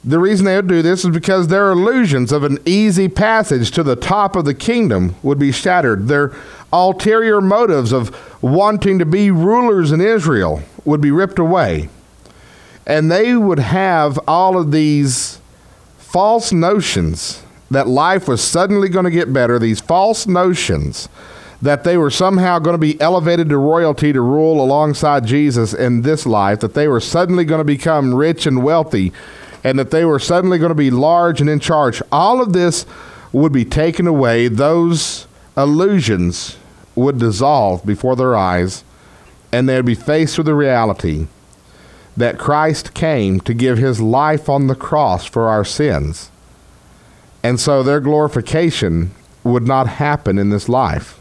The 0.03 0.19
reason 0.19 0.45
they 0.45 0.55
would 0.55 0.67
do 0.67 0.81
this 0.83 1.03
is 1.03 1.09
because 1.09 1.47
their 1.47 1.71
illusions 1.71 2.31
of 2.31 2.43
an 2.43 2.59
easy 2.63 3.07
passage 3.07 3.71
to 3.71 3.81
the 3.81 3.95
top 3.95 4.35
of 4.35 4.45
the 4.45 4.53
kingdom 4.53 5.15
would 5.23 5.39
be 5.39 5.51
shattered. 5.51 6.07
Their 6.07 6.31
ulterior 6.71 7.41
motives 7.41 7.91
of 7.91 8.15
wanting 8.41 8.99
to 8.99 9.05
be 9.05 9.31
rulers 9.31 9.91
in 9.91 10.01
Israel 10.01 10.61
would 10.85 11.01
be 11.01 11.09
ripped 11.09 11.39
away. 11.39 11.89
And 12.85 13.11
they 13.11 13.35
would 13.35 13.57
have 13.57 14.19
all 14.27 14.59
of 14.59 14.71
these 14.71 15.39
false 15.97 16.51
notions 16.51 17.41
that 17.75 17.87
life 17.87 18.27
was 18.27 18.41
suddenly 18.41 18.89
going 18.89 19.05
to 19.05 19.11
get 19.11 19.33
better, 19.33 19.59
these 19.59 19.81
false 19.81 20.27
notions 20.27 21.09
that 21.61 21.83
they 21.83 21.97
were 21.97 22.09
somehow 22.09 22.59
going 22.59 22.73
to 22.73 22.77
be 22.77 22.99
elevated 23.01 23.49
to 23.49 23.57
royalty 23.57 24.13
to 24.13 24.21
rule 24.21 24.63
alongside 24.63 25.25
Jesus 25.25 25.73
in 25.73 26.01
this 26.01 26.25
life, 26.25 26.59
that 26.59 26.73
they 26.73 26.87
were 26.87 26.99
suddenly 26.99 27.45
going 27.45 27.59
to 27.59 27.65
become 27.65 28.13
rich 28.13 28.45
and 28.45 28.63
wealthy, 28.63 29.11
and 29.63 29.79
that 29.79 29.91
they 29.91 30.05
were 30.05 30.19
suddenly 30.19 30.57
going 30.57 30.69
to 30.69 30.75
be 30.75 30.91
large 30.91 31.41
and 31.41 31.49
in 31.49 31.59
charge. 31.59 32.01
All 32.11 32.41
of 32.41 32.53
this 32.53 32.85
would 33.31 33.51
be 33.51 33.65
taken 33.65 34.05
away. 34.05 34.47
Those 34.47 35.27
illusions 35.57 36.57
would 36.93 37.17
dissolve 37.17 37.85
before 37.85 38.15
their 38.15 38.35
eyes, 38.35 38.83
and 39.51 39.67
they'd 39.67 39.85
be 39.85 39.95
faced 39.95 40.37
with 40.37 40.47
the 40.47 40.55
reality 40.55 41.27
that 42.15 42.37
Christ 42.37 42.93
came 42.93 43.39
to 43.41 43.53
give 43.53 43.77
his 43.77 43.99
life 43.99 44.47
on 44.47 44.67
the 44.67 44.75
cross 44.75 45.25
for 45.25 45.47
our 45.47 45.65
sins. 45.65 46.29
And 47.45 47.59
so 47.59 47.83
their 47.83 47.99
glorification 47.99 49.11
would 49.43 49.67
not 49.67 49.85
happen 49.85 50.39
in 50.39 50.49
this 50.49 50.67
life. 50.67 51.19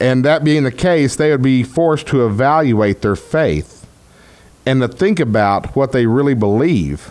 And 0.00 0.24
that 0.24 0.44
being 0.44 0.62
the 0.62 0.70
case, 0.70 1.16
they 1.16 1.32
would 1.32 1.42
be 1.42 1.64
forced 1.64 2.06
to 2.08 2.24
evaluate 2.24 3.02
their 3.02 3.16
faith 3.16 3.88
and 4.64 4.80
to 4.80 4.86
think 4.86 5.18
about 5.18 5.74
what 5.74 5.90
they 5.90 6.06
really 6.06 6.34
believe 6.34 7.10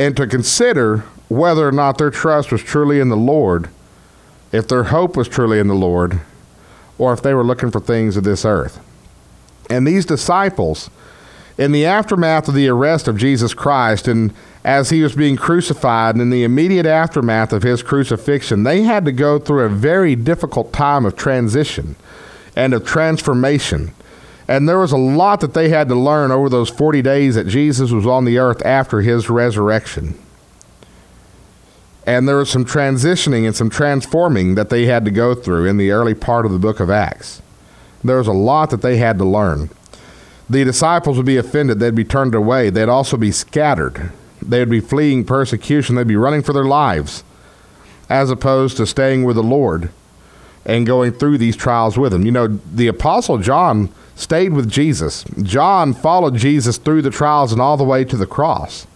and 0.00 0.16
to 0.16 0.26
consider 0.26 1.04
whether 1.28 1.68
or 1.68 1.70
not 1.70 1.96
their 1.96 2.10
trust 2.10 2.50
was 2.50 2.60
truly 2.60 2.98
in 2.98 3.08
the 3.08 3.16
Lord, 3.16 3.68
if 4.50 4.66
their 4.66 4.84
hope 4.84 5.16
was 5.16 5.28
truly 5.28 5.60
in 5.60 5.68
the 5.68 5.74
Lord, 5.74 6.22
or 6.98 7.12
if 7.12 7.22
they 7.22 7.34
were 7.34 7.44
looking 7.44 7.70
for 7.70 7.78
things 7.78 8.16
of 8.16 8.24
this 8.24 8.44
earth. 8.44 8.80
And 9.70 9.86
these 9.86 10.04
disciples, 10.04 10.90
in 11.56 11.70
the 11.70 11.86
aftermath 11.86 12.48
of 12.48 12.54
the 12.54 12.68
arrest 12.68 13.06
of 13.06 13.16
Jesus 13.16 13.54
Christ 13.54 14.08
and 14.08 14.34
as 14.64 14.90
he 14.90 15.02
was 15.02 15.14
being 15.14 15.36
crucified 15.36 16.14
and 16.14 16.22
in 16.22 16.30
the 16.30 16.44
immediate 16.44 16.86
aftermath 16.86 17.52
of 17.52 17.62
his 17.62 17.82
crucifixion, 17.82 18.62
they 18.62 18.82
had 18.82 19.04
to 19.04 19.12
go 19.12 19.38
through 19.38 19.64
a 19.64 19.68
very 19.68 20.14
difficult 20.14 20.72
time 20.72 21.04
of 21.04 21.16
transition 21.16 21.96
and 22.54 22.72
of 22.72 22.86
transformation. 22.86 23.92
And 24.46 24.68
there 24.68 24.78
was 24.78 24.92
a 24.92 24.96
lot 24.96 25.40
that 25.40 25.54
they 25.54 25.68
had 25.68 25.88
to 25.88 25.94
learn 25.94 26.30
over 26.30 26.48
those 26.48 26.68
40 26.68 27.02
days 27.02 27.34
that 27.34 27.48
Jesus 27.48 27.90
was 27.90 28.06
on 28.06 28.24
the 28.24 28.38
earth 28.38 28.64
after 28.64 29.00
his 29.00 29.28
resurrection. 29.28 30.18
And 32.06 32.28
there 32.28 32.36
was 32.36 32.50
some 32.50 32.64
transitioning 32.64 33.46
and 33.46 33.54
some 33.54 33.70
transforming 33.70 34.56
that 34.56 34.70
they 34.70 34.86
had 34.86 35.04
to 35.04 35.10
go 35.10 35.34
through 35.34 35.66
in 35.66 35.76
the 35.76 35.92
early 35.92 36.14
part 36.14 36.44
of 36.44 36.52
the 36.52 36.58
book 36.58 36.80
of 36.80 36.90
Acts. 36.90 37.40
There 38.04 38.18
was 38.18 38.26
a 38.26 38.32
lot 38.32 38.70
that 38.70 38.82
they 38.82 38.96
had 38.96 39.18
to 39.18 39.24
learn 39.24 39.70
the 40.52 40.64
disciples 40.64 41.16
would 41.16 41.26
be 41.26 41.38
offended. 41.38 41.78
They'd 41.78 41.94
be 41.94 42.04
turned 42.04 42.34
away. 42.34 42.68
They'd 42.68 42.88
also 42.88 43.16
be 43.16 43.32
scattered. 43.32 44.12
They'd 44.48 44.70
be 44.70 44.80
fleeing 44.80 45.24
persecution. 45.24 45.96
They'd 45.96 46.06
be 46.06 46.16
running 46.16 46.42
for 46.42 46.52
their 46.52 46.64
lives 46.64 47.24
as 48.08 48.30
opposed 48.30 48.76
to 48.76 48.86
staying 48.86 49.24
with 49.24 49.36
the 49.36 49.42
Lord 49.42 49.90
and 50.64 50.86
going 50.86 51.12
through 51.12 51.38
these 51.38 51.56
trials 51.56 51.98
with 51.98 52.12
him. 52.12 52.24
You 52.24 52.32
know, 52.32 52.46
the 52.46 52.86
Apostle 52.86 53.38
John 53.38 53.88
stayed 54.14 54.52
with 54.52 54.70
Jesus. 54.70 55.24
John 55.42 55.94
followed 55.94 56.36
Jesus 56.36 56.78
through 56.78 57.02
the 57.02 57.10
trials 57.10 57.52
and 57.52 57.60
all 57.60 57.76
the 57.76 57.84
way 57.84 58.04
to 58.04 58.16
the 58.16 58.26
cross. 58.26 58.86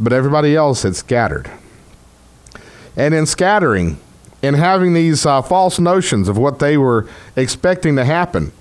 But 0.00 0.12
everybody 0.12 0.54
else 0.54 0.82
had 0.82 0.94
scattered. 0.94 1.50
And 2.96 3.12
in 3.14 3.26
scattering, 3.26 3.98
in 4.42 4.54
having 4.54 4.94
these 4.94 5.26
uh, 5.26 5.42
false 5.42 5.78
notions 5.78 6.28
of 6.28 6.38
what 6.38 6.58
they 6.60 6.76
were 6.76 7.08
expecting 7.36 7.96
to 7.96 8.04
happen, 8.04 8.52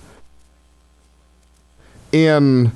in 2.11 2.71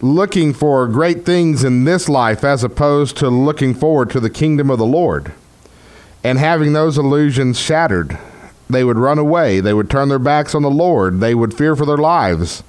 looking 0.00 0.54
for 0.54 0.86
great 0.88 1.26
things 1.26 1.62
in 1.62 1.84
this 1.84 2.08
life 2.08 2.42
as 2.42 2.64
opposed 2.64 3.16
to 3.18 3.28
looking 3.28 3.74
forward 3.74 4.10
to 4.10 4.20
the 4.20 4.30
kingdom 4.30 4.70
of 4.70 4.78
the 4.78 4.86
Lord. 4.86 5.32
And 6.24 6.38
having 6.38 6.72
those 6.72 6.98
illusions 6.98 7.58
shattered, 7.58 8.18
they 8.68 8.84
would 8.84 8.98
run 8.98 9.18
away. 9.18 9.60
They 9.60 9.74
would 9.74 9.90
turn 9.90 10.08
their 10.08 10.18
backs 10.18 10.54
on 10.54 10.62
the 10.62 10.70
Lord. 10.70 11.20
They 11.20 11.34
would 11.34 11.54
fear 11.54 11.74
for 11.76 11.86
their 11.86 11.96
lives. 11.96 12.62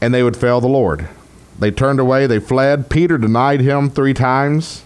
And 0.00 0.12
they 0.12 0.22
would 0.22 0.36
fail 0.36 0.60
the 0.60 0.68
Lord. 0.68 1.08
They 1.58 1.70
turned 1.70 2.00
away. 2.00 2.26
They 2.26 2.40
fled. 2.40 2.90
Peter 2.90 3.18
denied 3.18 3.60
him 3.60 3.88
three 3.88 4.14
times. 4.14 4.84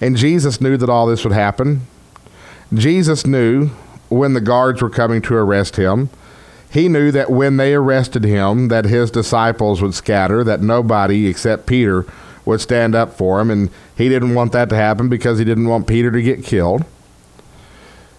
And 0.00 0.16
Jesus 0.16 0.60
knew 0.60 0.76
that 0.76 0.88
all 0.88 1.06
this 1.06 1.24
would 1.24 1.32
happen. 1.32 1.82
Jesus 2.72 3.26
knew 3.26 3.68
when 4.08 4.34
the 4.34 4.40
guards 4.40 4.80
were 4.80 4.90
coming 4.90 5.20
to 5.22 5.34
arrest 5.34 5.76
him 5.76 6.08
he 6.74 6.88
knew 6.88 7.12
that 7.12 7.30
when 7.30 7.56
they 7.56 7.72
arrested 7.72 8.24
him 8.24 8.66
that 8.66 8.84
his 8.84 9.08
disciples 9.08 9.80
would 9.80 9.94
scatter 9.94 10.42
that 10.42 10.60
nobody 10.60 11.28
except 11.28 11.66
peter 11.66 12.04
would 12.44 12.60
stand 12.60 12.96
up 12.96 13.12
for 13.14 13.40
him. 13.40 13.48
And 13.48 13.70
he 13.96 14.08
didn't 14.08 14.34
want 14.34 14.50
that 14.52 14.70
to 14.70 14.74
happen 14.74 15.08
because 15.08 15.38
he 15.38 15.44
didn't 15.44 15.68
want 15.68 15.86
peter 15.86 16.10
to 16.10 16.20
get 16.20 16.42
killed. 16.42 16.84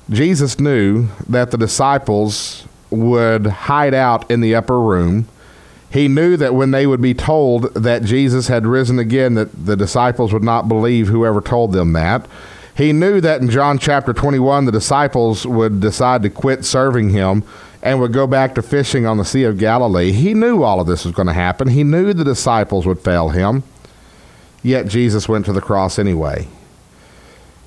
Jesus 0.10 0.58
knew 0.58 1.10
that 1.28 1.52
the 1.52 1.58
disciples 1.58 2.66
would 2.90 3.46
hide 3.46 3.94
out 3.94 4.32
in 4.32 4.40
the 4.40 4.56
upper 4.56 4.80
room. 4.80 5.28
He 5.90 6.08
knew 6.08 6.38
that 6.38 6.56
when 6.56 6.72
they 6.72 6.88
would 6.88 7.02
be 7.02 7.14
told 7.14 7.74
that 7.74 8.04
jesus 8.04 8.48
had 8.48 8.66
risen 8.66 9.00
again 9.00 9.34
that 9.34 9.66
the 9.66 9.76
disciples 9.76 10.32
would 10.32 10.44
not 10.44 10.70
believe 10.70 11.10
whoever 11.10 11.42
told 11.42 11.74
them 11.74 11.92
that. 11.92 12.26
He 12.78 12.94
knew 12.94 13.20
that 13.20 13.42
in 13.42 13.50
john 13.50 13.80
chapter 13.80 14.14
21 14.14 14.64
the 14.64 14.72
disciples 14.72 15.46
would 15.46 15.82
decide 15.82 16.22
to 16.24 16.30
quit 16.30 16.64
serving 16.64 17.10
him 17.10 17.44
and 17.86 18.02
would 18.02 18.12
go 18.12 18.26
back 18.26 18.56
to 18.56 18.64
fishing 18.64 19.06
on 19.06 19.18
the 19.18 19.24
Sea 19.24 19.44
of 19.44 19.60
Galilee. 19.60 20.12
He 20.12 20.34
knew 20.34 20.64
all 20.64 20.82
of 20.82 20.88
this 20.88 21.06
was 21.06 21.14
going 21.14 21.28
to 21.28 21.34
happen. 21.34 21.68
He 21.68 21.84
knew 21.84 22.14
the 22.14 22.24
disciples 22.24 22.88
would 22.88 23.00
fail 23.00 23.30
him. 23.30 23.62
Yet 24.64 24.88
Jesus 24.88 25.30
went 25.30 25.46
to 25.46 25.54
the 25.54 25.62
cross 25.62 26.00
anyway. 26.00 26.48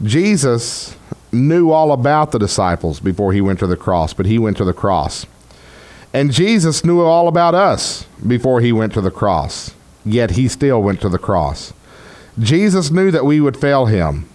Jesus 0.02 0.96
knew 1.30 1.70
all 1.70 1.92
about 1.92 2.32
the 2.32 2.38
disciples 2.38 2.98
before 2.98 3.32
he 3.32 3.40
went 3.40 3.60
to 3.60 3.68
the 3.68 3.76
cross, 3.76 4.12
but 4.12 4.26
he 4.26 4.40
went 4.40 4.56
to 4.56 4.64
the 4.64 4.72
cross. 4.72 5.24
And 6.12 6.32
Jesus 6.32 6.84
knew 6.84 7.00
all 7.00 7.28
about 7.28 7.54
us 7.54 8.04
before 8.26 8.60
he 8.60 8.72
went 8.72 8.92
to 8.94 9.00
the 9.00 9.12
cross, 9.12 9.72
yet 10.04 10.32
he 10.32 10.48
still 10.48 10.82
went 10.82 11.00
to 11.02 11.08
the 11.08 11.18
cross. 11.18 11.72
Jesus 12.40 12.90
knew 12.90 13.12
that 13.12 13.24
we 13.24 13.40
would 13.40 13.56
fail 13.56 13.86
him, 13.86 14.28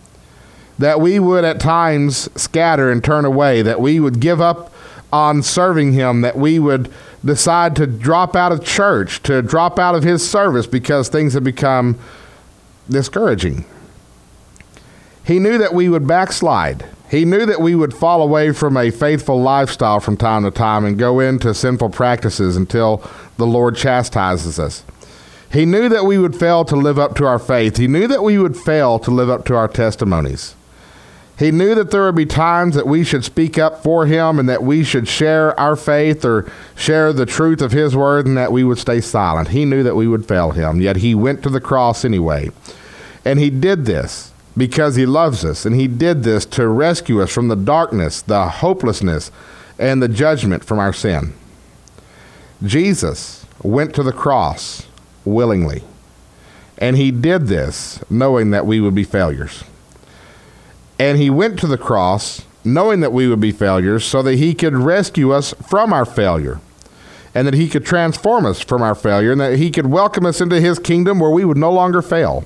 that 0.80 1.02
we 1.02 1.20
would 1.20 1.44
at 1.44 1.60
times 1.60 2.30
scatter 2.42 2.90
and 2.90 3.04
turn 3.04 3.26
away, 3.26 3.62
that 3.62 3.82
we 3.82 4.00
would 4.00 4.22
give 4.22 4.40
up 4.40 4.73
on 5.14 5.44
serving 5.44 5.94
Him, 5.94 6.22
that 6.22 6.36
we 6.36 6.58
would 6.58 6.92
decide 7.24 7.76
to 7.78 7.88
drop 7.88 8.36
out 8.36 8.52
of 8.52 8.66
church, 8.66 9.22
to 9.24 9.42
drop 9.42 9.78
out 9.78 9.96
of 9.96 10.04
His 10.04 10.28
service 10.28 10.68
because 10.68 11.08
things 11.08 11.34
had 11.36 11.44
become 11.44 12.00
discouraging. 12.90 13.64
He 15.24 15.40
knew 15.40 15.58
that 15.60 15.74
we 15.74 15.88
would 15.88 16.08
backslide. 16.08 16.86
He 17.10 17.26
knew 17.26 17.46
that 17.46 17.62
we 17.62 17.76
would 17.76 17.94
fall 17.94 18.24
away 18.24 18.52
from 18.52 18.76
a 18.76 18.90
faithful 18.90 19.40
lifestyle 19.40 20.00
from 20.00 20.18
time 20.18 20.44
to 20.44 20.52
time 20.52 20.84
and 20.84 20.98
go 20.98 21.20
into 21.20 21.54
sinful 21.54 21.92
practices 21.92 22.58
until 22.58 23.08
the 23.38 23.46
Lord 23.46 23.76
chastises 23.76 24.58
us. 24.58 24.84
He 25.52 25.66
knew 25.66 25.88
that 25.90 26.06
we 26.06 26.18
would 26.18 26.36
fail 26.36 26.66
to 26.66 26.76
live 26.76 26.98
up 26.98 27.16
to 27.18 27.26
our 27.28 27.38
faith. 27.38 27.78
He 27.78 27.88
knew 27.88 28.08
that 28.08 28.24
we 28.24 28.40
would 28.40 28.58
fail 28.58 28.98
to 28.98 29.12
live 29.12 29.30
up 29.30 29.46
to 29.46 29.56
our 29.56 29.68
testimonies. 29.68 30.56
He 31.40 31.50
knew 31.50 31.74
that 31.76 31.90
there 31.90 32.04
would 32.04 32.16
be 32.16 32.28
times 32.28 32.76
that 32.76 32.86
we 32.86 33.04
should 33.04 33.26
speak 33.26 33.58
up 33.58 33.82
for 33.82 34.06
him 34.06 34.38
and 34.38 34.48
that 34.48 34.62
we 34.62 34.84
should 34.84 35.08
share 35.08 35.60
our 35.60 35.76
faith 35.76 36.24
or 36.24 36.52
share 36.76 37.12
the 37.12 37.26
truth 37.26 37.62
of 37.62 37.72
his 37.72 37.96
word 37.96 38.28
and 38.28 38.38
that 38.38 38.52
we 38.52 38.64
would 38.64 38.78
stay 38.78 39.02
silent. 39.02 39.50
He 39.50 39.66
knew 39.66 39.82
that 39.82 39.96
we 39.96 40.08
would 40.08 40.28
fail 40.28 40.52
him, 40.52 40.80
yet 40.80 40.98
he 40.98 41.16
went 41.16 41.42
to 41.44 41.50
the 41.50 41.62
cross 41.62 42.06
anyway. 42.06 42.52
And 43.26 43.40
he 43.40 43.50
did 43.50 43.86
this 43.86 44.32
because 44.56 44.96
he 44.96 45.08
loves 45.08 45.44
us, 45.44 45.66
and 45.66 45.76
he 45.76 45.88
did 45.88 46.24
this 46.24 46.46
to 46.46 46.68
rescue 46.68 47.22
us 47.22 47.34
from 47.34 47.48
the 47.48 47.56
darkness, 47.56 48.22
the 48.22 48.48
hopelessness, 48.48 49.32
and 49.80 50.02
the 50.02 50.08
judgment 50.08 50.64
from 50.64 50.78
our 50.78 50.94
sin. 50.94 51.34
Jesus 52.64 53.48
went 53.64 53.96
to 53.96 54.04
the 54.04 54.12
cross 54.12 54.86
willingly, 55.26 55.84
and 56.78 56.96
he 56.96 57.10
did 57.10 57.48
this 57.48 58.00
knowing 58.12 58.52
that 58.52 58.68
we 58.68 58.80
would 58.80 58.94
be 58.94 59.04
failures. 59.04 59.64
And 61.00 61.18
he 61.18 61.30
went 61.30 61.60
to 61.60 61.68
the 61.68 61.78
cross 61.78 62.46
knowing 62.64 63.02
that 63.02 63.12
we 63.12 63.28
would 63.28 63.40
be 63.40 63.52
failures 63.52 64.06
so 64.06 64.22
that 64.22 64.36
he 64.36 64.54
could 64.54 64.76
rescue 64.76 65.32
us 65.32 65.54
from 65.68 65.92
our 65.92 66.06
failure 66.06 66.60
and 67.36 67.48
that 67.48 67.54
he 67.54 67.68
could 67.68 67.86
transform 67.86 68.46
us 68.46 68.62
from 68.62 68.82
our 68.82 68.96
failure 68.96 69.32
and 69.32 69.42
that 69.42 69.58
he 69.58 69.72
could 69.72 69.88
welcome 69.88 70.26
us 70.26 70.40
into 70.40 70.62
his 70.62 70.80
kingdom 70.80 71.20
where 71.20 71.32
we 71.32 71.44
would 71.44 71.58
no 71.58 71.72
longer 71.72 72.02
fail. 72.02 72.46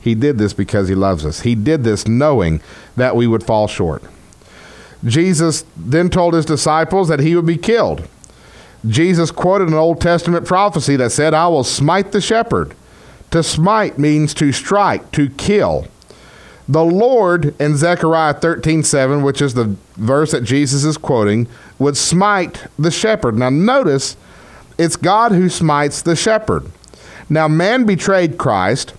He 0.00 0.14
did 0.14 0.38
this 0.38 0.52
because 0.52 0.88
he 0.88 0.94
loves 0.94 1.24
us. 1.24 1.40
He 1.40 1.54
did 1.54 1.84
this 1.84 2.06
knowing 2.06 2.60
that 2.96 3.16
we 3.16 3.26
would 3.26 3.42
fall 3.42 3.66
short. 3.66 4.02
Jesus 5.04 5.64
then 5.76 6.10
told 6.10 6.34
his 6.34 6.44
disciples 6.44 7.08
that 7.08 7.20
he 7.20 7.36
would 7.36 7.46
be 7.46 7.56
killed. 7.56 8.08
Jesus 8.86 9.30
quoted 9.30 9.68
an 9.68 9.74
Old 9.74 10.00
Testament 10.00 10.46
prophecy 10.46 10.96
that 10.96 11.10
said, 11.10 11.34
I 11.34 11.48
will 11.48 11.64
smite 11.64 12.12
the 12.12 12.20
shepherd. 12.20 12.74
To 13.32 13.42
smite 13.42 13.98
means 13.98 14.32
to 14.34 14.52
strike, 14.52 15.10
to 15.12 15.28
kill. 15.30 15.88
The 16.68 16.84
Lord 16.84 17.54
in 17.60 17.76
Zechariah 17.76 18.34
13 18.34 18.82
7, 18.82 19.22
which 19.22 19.40
is 19.40 19.54
the 19.54 19.76
verse 19.96 20.32
that 20.32 20.44
Jesus 20.44 20.84
is 20.84 20.96
quoting, 20.96 21.46
would 21.78 21.96
smite 21.96 22.66
the 22.78 22.90
shepherd. 22.90 23.36
Now, 23.36 23.50
notice 23.50 24.16
it's 24.78 24.96
God 24.96 25.32
who 25.32 25.48
smites 25.48 26.02
the 26.02 26.16
shepherd. 26.16 26.70
Now, 27.28 27.48
man 27.48 27.84
betrayed 27.84 28.38
Christ, 28.38 28.94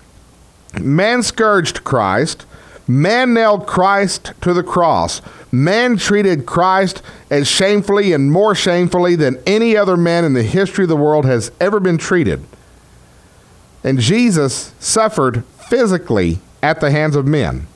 man 0.79 1.23
scourged 1.23 1.83
Christ, 1.83 2.45
man 2.87 3.33
nailed 3.33 3.67
Christ 3.67 4.33
to 4.41 4.53
the 4.53 4.63
cross. 4.63 5.21
Man 5.51 5.95
treated 5.95 6.45
Christ 6.45 7.01
as 7.29 7.47
shamefully 7.47 8.11
and 8.11 8.31
more 8.31 8.53
shamefully 8.53 9.15
than 9.15 9.41
any 9.45 9.77
other 9.77 9.95
man 9.95 10.25
in 10.25 10.33
the 10.33 10.43
history 10.43 10.83
of 10.83 10.89
the 10.89 10.97
world 10.97 11.25
has 11.25 11.51
ever 11.59 11.79
been 11.79 11.97
treated. 11.97 12.43
And 13.83 13.99
Jesus 13.99 14.73
suffered 14.79 15.45
physically 15.45 16.39
at 16.61 16.79
the 16.79 16.91
hands 16.91 17.15
of 17.15 17.25
men. 17.25 17.67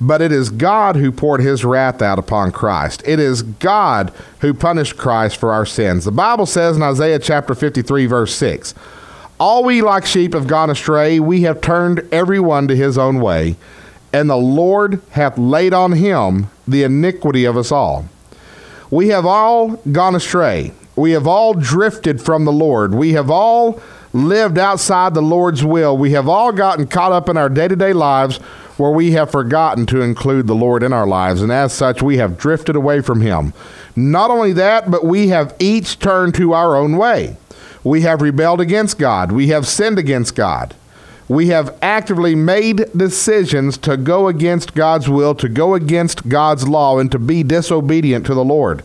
But 0.00 0.22
it 0.22 0.32
is 0.32 0.48
God 0.48 0.96
who 0.96 1.12
poured 1.12 1.42
his 1.42 1.64
wrath 1.64 2.00
out 2.00 2.18
upon 2.18 2.52
Christ. 2.52 3.02
It 3.06 3.20
is 3.20 3.42
God 3.42 4.12
who 4.40 4.54
punished 4.54 4.96
Christ 4.96 5.36
for 5.36 5.52
our 5.52 5.66
sins. 5.66 6.06
The 6.06 6.10
Bible 6.10 6.46
says 6.46 6.76
in 6.76 6.82
Isaiah 6.82 7.18
chapter 7.18 7.54
53, 7.54 8.06
verse 8.06 8.34
6 8.34 8.74
All 9.38 9.62
we 9.62 9.82
like 9.82 10.06
sheep 10.06 10.32
have 10.32 10.46
gone 10.46 10.70
astray, 10.70 11.20
we 11.20 11.42
have 11.42 11.60
turned 11.60 12.08
every 12.10 12.40
one 12.40 12.66
to 12.68 12.76
his 12.76 12.96
own 12.96 13.20
way, 13.20 13.56
and 14.12 14.30
the 14.30 14.36
Lord 14.36 15.02
hath 15.10 15.36
laid 15.36 15.74
on 15.74 15.92
him 15.92 16.48
the 16.66 16.82
iniquity 16.82 17.44
of 17.44 17.58
us 17.58 17.70
all. 17.70 18.06
We 18.90 19.08
have 19.08 19.26
all 19.26 19.76
gone 19.92 20.14
astray. 20.14 20.72
We 20.96 21.12
have 21.12 21.26
all 21.26 21.54
drifted 21.54 22.20
from 22.20 22.44
the 22.44 22.52
Lord. 22.52 22.94
We 22.94 23.12
have 23.12 23.30
all 23.30 23.80
lived 24.12 24.58
outside 24.58 25.14
the 25.14 25.22
Lord's 25.22 25.64
will. 25.64 25.96
We 25.96 26.12
have 26.12 26.28
all 26.28 26.52
gotten 26.52 26.86
caught 26.86 27.12
up 27.12 27.28
in 27.28 27.36
our 27.36 27.48
day 27.48 27.68
to 27.68 27.76
day 27.76 27.92
lives 27.92 28.38
where 28.76 28.90
we 28.90 29.12
have 29.12 29.30
forgotten 29.30 29.84
to 29.86 30.00
include 30.00 30.46
the 30.46 30.54
Lord 30.54 30.82
in 30.82 30.92
our 30.92 31.06
lives, 31.06 31.42
and 31.42 31.52
as 31.52 31.72
such, 31.72 32.02
we 32.02 32.16
have 32.16 32.38
drifted 32.38 32.74
away 32.74 33.02
from 33.02 33.20
Him. 33.20 33.52
Not 33.94 34.30
only 34.30 34.54
that, 34.54 34.90
but 34.90 35.04
we 35.04 35.28
have 35.28 35.54
each 35.58 35.98
turned 35.98 36.34
to 36.36 36.54
our 36.54 36.74
own 36.74 36.96
way. 36.96 37.36
We 37.84 38.00
have 38.02 38.22
rebelled 38.22 38.60
against 38.60 38.98
God, 38.98 39.32
we 39.32 39.48
have 39.48 39.66
sinned 39.66 39.98
against 39.98 40.34
God. 40.34 40.74
We 41.28 41.46
have 41.48 41.78
actively 41.80 42.34
made 42.34 42.86
decisions 42.96 43.78
to 43.78 43.96
go 43.96 44.26
against 44.26 44.74
God's 44.74 45.08
will, 45.08 45.32
to 45.36 45.48
go 45.48 45.74
against 45.74 46.28
God's 46.28 46.66
law, 46.66 46.98
and 46.98 47.12
to 47.12 47.20
be 47.20 47.44
disobedient 47.44 48.26
to 48.26 48.34
the 48.34 48.44
Lord. 48.44 48.82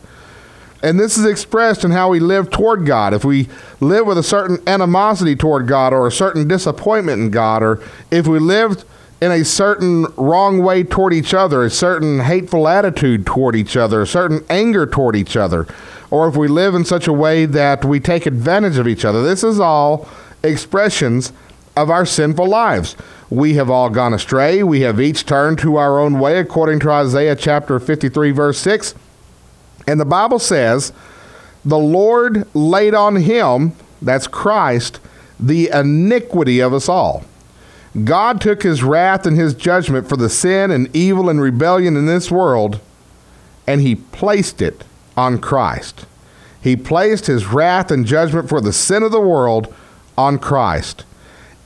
And 0.86 1.00
this 1.00 1.18
is 1.18 1.24
expressed 1.24 1.82
in 1.82 1.90
how 1.90 2.10
we 2.10 2.20
live 2.20 2.48
toward 2.48 2.86
God. 2.86 3.12
If 3.12 3.24
we 3.24 3.48
live 3.80 4.06
with 4.06 4.18
a 4.18 4.22
certain 4.22 4.62
animosity 4.68 5.34
toward 5.34 5.66
God 5.66 5.92
or 5.92 6.06
a 6.06 6.12
certain 6.12 6.46
disappointment 6.46 7.20
in 7.20 7.30
God, 7.32 7.60
or 7.64 7.82
if 8.12 8.28
we 8.28 8.38
lived 8.38 8.84
in 9.20 9.32
a 9.32 9.44
certain 9.44 10.06
wrong 10.16 10.62
way 10.62 10.84
toward 10.84 11.12
each 11.12 11.34
other, 11.34 11.64
a 11.64 11.70
certain 11.70 12.20
hateful 12.20 12.68
attitude 12.68 13.26
toward 13.26 13.56
each 13.56 13.76
other, 13.76 14.02
a 14.02 14.06
certain 14.06 14.44
anger 14.48 14.86
toward 14.86 15.16
each 15.16 15.36
other, 15.36 15.66
or 16.12 16.28
if 16.28 16.36
we 16.36 16.46
live 16.46 16.72
in 16.72 16.84
such 16.84 17.08
a 17.08 17.12
way 17.12 17.46
that 17.46 17.84
we 17.84 17.98
take 17.98 18.24
advantage 18.24 18.78
of 18.78 18.86
each 18.86 19.04
other, 19.04 19.24
this 19.24 19.42
is 19.42 19.58
all 19.58 20.08
expressions 20.44 21.32
of 21.76 21.90
our 21.90 22.06
sinful 22.06 22.46
lives. 22.46 22.94
We 23.28 23.54
have 23.54 23.70
all 23.70 23.90
gone 23.90 24.14
astray. 24.14 24.62
We 24.62 24.82
have 24.82 25.00
each 25.00 25.26
turned 25.26 25.58
to 25.58 25.78
our 25.78 25.98
own 25.98 26.20
way, 26.20 26.38
according 26.38 26.78
to 26.80 26.92
Isaiah 26.92 27.34
chapter 27.34 27.80
53, 27.80 28.30
verse 28.30 28.58
6. 28.60 28.94
And 29.86 30.00
the 30.00 30.04
Bible 30.04 30.38
says, 30.38 30.92
the 31.64 31.78
Lord 31.78 32.46
laid 32.54 32.94
on 32.94 33.16
him, 33.16 33.72
that's 34.00 34.26
Christ, 34.26 35.00
the 35.38 35.70
iniquity 35.72 36.60
of 36.60 36.72
us 36.72 36.88
all. 36.88 37.24
God 38.04 38.40
took 38.40 38.62
his 38.62 38.82
wrath 38.82 39.26
and 39.26 39.36
his 39.36 39.54
judgment 39.54 40.08
for 40.08 40.16
the 40.16 40.28
sin 40.28 40.70
and 40.70 40.94
evil 40.94 41.28
and 41.28 41.40
rebellion 41.40 41.96
in 41.96 42.06
this 42.06 42.30
world, 42.30 42.80
and 43.66 43.80
he 43.80 43.94
placed 43.96 44.60
it 44.60 44.84
on 45.16 45.38
Christ. 45.38 46.06
He 46.60 46.76
placed 46.76 47.26
his 47.26 47.46
wrath 47.46 47.90
and 47.90 48.06
judgment 48.06 48.48
for 48.48 48.60
the 48.60 48.72
sin 48.72 49.02
of 49.02 49.12
the 49.12 49.20
world 49.20 49.72
on 50.18 50.38
Christ. 50.38 51.04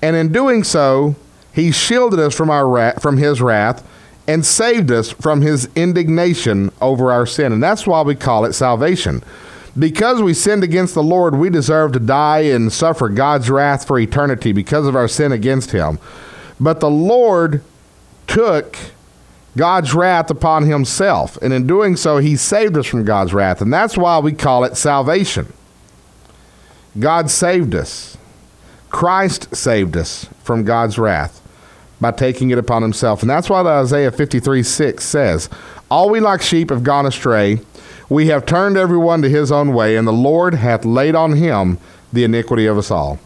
And 0.00 0.14
in 0.14 0.32
doing 0.32 0.62
so, 0.62 1.16
he 1.52 1.72
shielded 1.72 2.20
us 2.20 2.34
from 2.34 2.48
our 2.48 2.68
wrath, 2.68 3.02
from 3.02 3.16
his 3.16 3.40
wrath 3.40 3.86
and 4.30 4.46
saved 4.46 4.92
us 4.92 5.10
from 5.10 5.40
his 5.40 5.68
indignation 5.74 6.70
over 6.80 7.10
our 7.10 7.26
sin. 7.26 7.52
And 7.52 7.60
that's 7.60 7.84
why 7.84 8.02
we 8.02 8.14
call 8.14 8.44
it 8.44 8.52
salvation. 8.52 9.24
Because 9.76 10.22
we 10.22 10.34
sinned 10.34 10.62
against 10.62 10.94
the 10.94 11.02
Lord, 11.02 11.34
we 11.34 11.50
deserve 11.50 11.90
to 11.92 11.98
die 11.98 12.42
and 12.42 12.72
suffer 12.72 13.08
God's 13.08 13.50
wrath 13.50 13.84
for 13.84 13.98
eternity 13.98 14.52
because 14.52 14.86
of 14.86 14.94
our 14.94 15.08
sin 15.08 15.32
against 15.32 15.72
him. 15.72 15.98
But 16.60 16.78
the 16.78 16.90
Lord 16.90 17.64
took 18.28 18.76
God's 19.56 19.94
wrath 19.94 20.30
upon 20.30 20.64
himself. 20.64 21.36
And 21.38 21.52
in 21.52 21.66
doing 21.66 21.96
so, 21.96 22.18
he 22.18 22.36
saved 22.36 22.76
us 22.76 22.86
from 22.86 23.04
God's 23.04 23.34
wrath. 23.34 23.60
And 23.60 23.72
that's 23.72 23.98
why 23.98 24.20
we 24.20 24.32
call 24.32 24.62
it 24.62 24.76
salvation. 24.76 25.52
God 27.00 27.30
saved 27.30 27.74
us. 27.74 28.16
Christ 28.90 29.56
saved 29.56 29.96
us 29.96 30.28
from 30.44 30.62
God's 30.62 31.00
wrath 31.00 31.40
by 32.00 32.10
taking 32.10 32.50
it 32.50 32.58
upon 32.58 32.82
himself. 32.82 33.22
And 33.22 33.30
that's 33.30 33.50
what 33.50 33.66
Isaiah 33.66 34.10
53 34.10 34.62
6 34.62 35.04
says 35.04 35.48
All 35.90 36.10
we 36.10 36.20
like 36.20 36.42
sheep 36.42 36.70
have 36.70 36.82
gone 36.82 37.06
astray. 37.06 37.60
We 38.08 38.26
have 38.26 38.46
turned 38.46 38.76
everyone 38.76 39.22
to 39.22 39.28
his 39.28 39.52
own 39.52 39.72
way, 39.72 39.96
and 39.96 40.06
the 40.06 40.12
Lord 40.12 40.54
hath 40.54 40.84
laid 40.84 41.14
on 41.14 41.34
him 41.34 41.78
the 42.12 42.24
iniquity 42.24 42.66
of 42.66 42.76
us 42.76 42.90
all. 42.90 43.20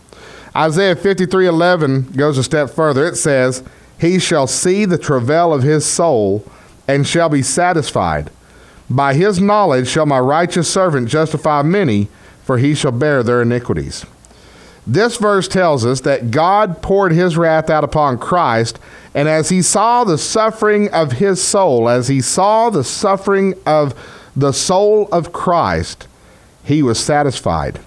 Isaiah 0.56 0.94
53 0.94 1.46
11 1.46 2.12
goes 2.12 2.38
a 2.38 2.44
step 2.44 2.70
further. 2.70 3.06
It 3.06 3.16
says, 3.16 3.62
He 3.98 4.18
shall 4.18 4.46
see 4.46 4.84
the 4.84 4.98
travail 4.98 5.52
of 5.52 5.62
his 5.62 5.86
soul 5.86 6.44
and 6.86 7.06
shall 7.06 7.28
be 7.28 7.42
satisfied. 7.42 8.30
By 8.90 9.14
his 9.14 9.40
knowledge 9.40 9.88
shall 9.88 10.06
my 10.06 10.18
righteous 10.18 10.70
servant 10.70 11.08
justify 11.08 11.62
many, 11.62 12.08
for 12.44 12.58
he 12.58 12.74
shall 12.74 12.92
bear 12.92 13.22
their 13.22 13.40
iniquities. 13.42 14.04
This 14.86 15.16
verse 15.16 15.48
tells 15.48 15.86
us 15.86 16.00
that 16.02 16.30
God 16.30 16.82
poured 16.82 17.12
his 17.12 17.36
wrath 17.36 17.70
out 17.70 17.84
upon 17.84 18.18
Christ, 18.18 18.78
and 19.14 19.28
as 19.28 19.48
he 19.48 19.62
saw 19.62 20.04
the 20.04 20.18
suffering 20.18 20.92
of 20.92 21.12
his 21.12 21.42
soul, 21.42 21.88
as 21.88 22.08
he 22.08 22.20
saw 22.20 22.68
the 22.68 22.84
suffering 22.84 23.54
of 23.64 23.94
the 24.36 24.52
soul 24.52 25.08
of 25.10 25.32
Christ, 25.32 26.06
he 26.64 26.82
was 26.82 26.98
satisfied. 26.98 27.80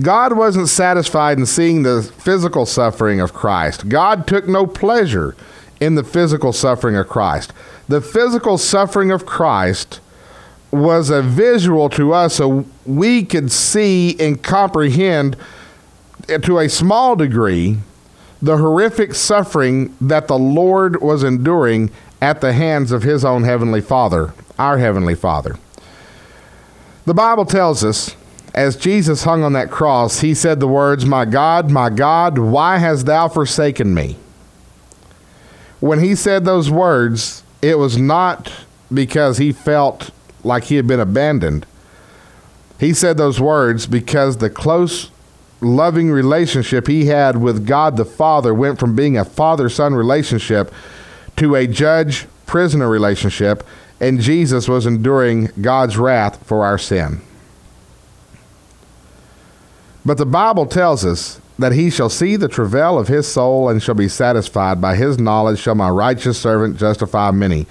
God 0.00 0.36
wasn't 0.36 0.68
satisfied 0.68 1.38
in 1.38 1.46
seeing 1.46 1.82
the 1.82 2.02
physical 2.02 2.66
suffering 2.66 3.20
of 3.20 3.32
Christ. 3.32 3.88
God 3.88 4.26
took 4.26 4.46
no 4.46 4.66
pleasure 4.66 5.34
in 5.80 5.94
the 5.94 6.04
physical 6.04 6.52
suffering 6.52 6.96
of 6.96 7.08
Christ. 7.08 7.52
The 7.88 8.00
physical 8.00 8.58
suffering 8.58 9.10
of 9.10 9.26
Christ 9.26 10.00
was 10.70 11.08
a 11.08 11.22
visual 11.22 11.88
to 11.90 12.12
us 12.12 12.34
so 12.36 12.66
we 12.84 13.24
could 13.24 13.50
see 13.50 14.16
and 14.18 14.42
comprehend 14.42 15.36
to 16.26 16.58
a 16.58 16.68
small 16.68 17.16
degree, 17.16 17.78
the 18.42 18.58
horrific 18.58 19.14
suffering 19.14 19.96
that 20.00 20.28
the 20.28 20.38
Lord 20.38 21.00
was 21.00 21.22
enduring 21.22 21.90
at 22.20 22.40
the 22.40 22.52
hands 22.52 22.92
of 22.92 23.02
his 23.02 23.24
own 23.24 23.44
heavenly 23.44 23.80
Father, 23.80 24.32
our 24.58 24.78
heavenly 24.78 25.14
Father. 25.14 25.56
The 27.04 27.14
Bible 27.14 27.44
tells 27.44 27.84
us, 27.84 28.16
as 28.54 28.76
Jesus 28.76 29.24
hung 29.24 29.44
on 29.44 29.52
that 29.52 29.70
cross, 29.70 30.20
he 30.20 30.34
said 30.34 30.60
the 30.60 30.68
words, 30.68 31.04
My 31.04 31.24
God, 31.24 31.70
my 31.70 31.90
God, 31.90 32.38
why 32.38 32.78
hast 32.78 33.06
thou 33.06 33.28
forsaken 33.28 33.94
me? 33.94 34.16
When 35.80 36.00
he 36.00 36.14
said 36.14 36.44
those 36.44 36.70
words, 36.70 37.42
it 37.60 37.78
was 37.78 37.98
not 37.98 38.50
because 38.92 39.38
he 39.38 39.52
felt 39.52 40.10
like 40.42 40.64
he 40.64 40.76
had 40.76 40.86
been 40.86 41.00
abandoned. 41.00 41.66
He 42.80 42.94
said 42.94 43.16
those 43.16 43.40
words 43.40 43.86
because 43.86 44.38
the 44.38 44.50
close, 44.50 45.10
loving 45.66 46.10
relationship 46.10 46.86
he 46.86 47.06
had 47.06 47.36
with 47.36 47.66
God 47.66 47.96
the 47.96 48.04
Father 48.04 48.54
went 48.54 48.78
from 48.78 48.96
being 48.96 49.16
a 49.16 49.24
father 49.24 49.68
son 49.68 49.94
relationship 49.94 50.72
to 51.36 51.54
a 51.54 51.66
judge 51.66 52.26
prisoner 52.46 52.88
relationship, 52.88 53.66
and 54.00 54.20
Jesus 54.20 54.68
was 54.68 54.86
enduring 54.86 55.50
God's 55.60 55.96
wrath 55.96 56.46
for 56.46 56.64
our 56.64 56.78
sin. 56.78 57.20
But 60.04 60.18
the 60.18 60.26
Bible 60.26 60.66
tells 60.66 61.04
us 61.04 61.40
that 61.58 61.72
he 61.72 61.90
shall 61.90 62.08
see 62.08 62.36
the 62.36 62.48
travail 62.48 62.98
of 62.98 63.08
his 63.08 63.26
soul 63.26 63.68
and 63.68 63.82
shall 63.82 63.94
be 63.94 64.08
satisfied. 64.08 64.80
By 64.80 64.94
his 64.94 65.18
knowledge 65.18 65.58
shall 65.58 65.74
my 65.74 65.90
righteous 65.90 66.38
servant 66.38 66.76
justify 66.76 67.30
many. 67.30 67.66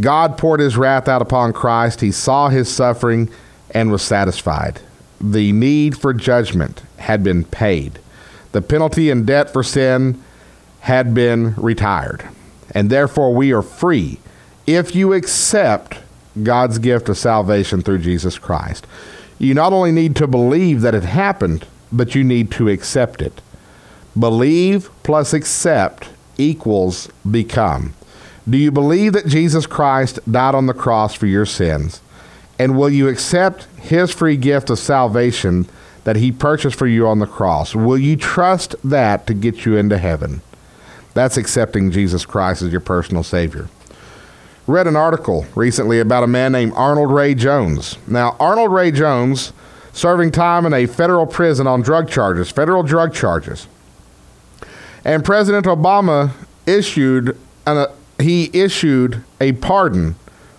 God 0.00 0.36
poured 0.36 0.60
his 0.60 0.76
wrath 0.76 1.08
out 1.08 1.22
upon 1.22 1.52
Christ. 1.52 2.00
He 2.00 2.12
saw 2.12 2.48
his 2.48 2.68
suffering 2.68 3.30
and 3.70 3.90
was 3.90 4.02
satisfied. 4.02 4.80
The 5.20 5.52
need 5.52 5.96
for 5.96 6.12
judgment 6.12 6.82
had 7.02 7.22
been 7.22 7.44
paid. 7.44 7.98
The 8.52 8.62
penalty 8.62 9.10
and 9.10 9.26
debt 9.26 9.52
for 9.52 9.62
sin 9.62 10.22
had 10.80 11.14
been 11.14 11.54
retired. 11.56 12.28
And 12.72 12.90
therefore, 12.90 13.34
we 13.34 13.52
are 13.52 13.62
free 13.62 14.18
if 14.66 14.94
you 14.94 15.12
accept 15.12 15.98
God's 16.42 16.78
gift 16.78 17.08
of 17.08 17.18
salvation 17.18 17.82
through 17.82 17.98
Jesus 17.98 18.38
Christ. 18.38 18.86
You 19.38 19.54
not 19.54 19.72
only 19.72 19.92
need 19.92 20.16
to 20.16 20.26
believe 20.26 20.80
that 20.82 20.94
it 20.94 21.02
happened, 21.02 21.66
but 21.90 22.14
you 22.14 22.24
need 22.24 22.50
to 22.52 22.68
accept 22.68 23.20
it. 23.20 23.40
Believe 24.18 24.90
plus 25.02 25.32
accept 25.32 26.08
equals 26.38 27.08
become. 27.28 27.94
Do 28.48 28.56
you 28.56 28.70
believe 28.70 29.12
that 29.12 29.26
Jesus 29.26 29.66
Christ 29.66 30.18
died 30.30 30.54
on 30.54 30.66
the 30.66 30.74
cross 30.74 31.14
for 31.14 31.26
your 31.26 31.46
sins? 31.46 32.00
And 32.58 32.76
will 32.76 32.90
you 32.90 33.08
accept 33.08 33.64
his 33.80 34.12
free 34.12 34.36
gift 34.36 34.70
of 34.70 34.78
salvation 34.78 35.68
that 36.04 36.16
he 36.16 36.32
purchased 36.32 36.76
for 36.76 36.86
you 36.86 37.06
on 37.06 37.18
the 37.18 37.26
cross? 37.26 37.74
Will 37.74 37.98
you 37.98 38.16
trust 38.16 38.74
that 38.84 39.26
to 39.26 39.34
get 39.34 39.64
you 39.64 39.76
into 39.76 39.98
heaven? 39.98 40.42
That's 41.14 41.36
accepting 41.36 41.90
Jesus 41.90 42.24
Christ 42.24 42.62
as 42.62 42.72
your 42.72 42.80
personal 42.80 43.22
Savior. 43.22 43.68
Read 44.66 44.86
an 44.86 44.96
article 44.96 45.46
recently 45.54 45.98
about 45.98 46.22
a 46.22 46.28
man 46.28 46.52
named 46.52 46.72
Arnold 46.76 47.12
Ray 47.12 47.34
Jones. 47.34 47.98
Now, 48.06 48.36
Arnold 48.38 48.72
Ray 48.72 48.92
Jones 48.92 49.52
serving 49.92 50.30
time 50.30 50.64
in 50.64 50.72
a 50.72 50.86
federal 50.86 51.26
prison 51.26 51.66
on 51.66 51.82
drug 51.82 52.08
charges, 52.08 52.50
federal 52.50 52.82
drug 52.82 53.12
charges. 53.12 53.66
And 55.04 55.24
President 55.24 55.66
Obama 55.66 56.32
issued 56.66 57.36
an, 57.66 57.78
uh, 57.78 57.86
he 58.18 58.50
issued 58.52 59.22
a 59.40 59.52
pardon 59.52 60.14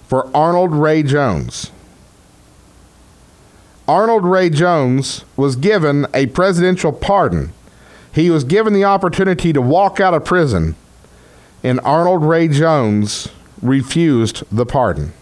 for 0.07 0.29
Arnold 0.35 0.73
Ray 0.73 1.03
Jones. 1.03 1.71
Arnold 3.93 4.25
Ray 4.25 4.49
Jones 4.49 5.23
was 5.37 5.55
given 5.55 6.07
a 6.15 6.25
presidential 6.25 6.91
pardon. 6.91 7.53
He 8.11 8.31
was 8.31 8.43
given 8.43 8.73
the 8.73 8.85
opportunity 8.85 9.53
to 9.53 9.61
walk 9.61 9.99
out 9.99 10.15
of 10.15 10.25
prison, 10.25 10.75
and 11.61 11.79
Arnold 11.81 12.23
Ray 12.23 12.47
Jones 12.47 13.27
refused 13.61 14.45
the 14.51 14.65
pardon. 14.65 15.13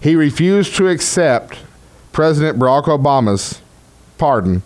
He 0.00 0.16
refused 0.16 0.74
to 0.74 0.88
accept 0.88 1.60
President 2.10 2.58
Barack 2.58 2.86
Obama's 2.86 3.60
pardon 4.18 4.64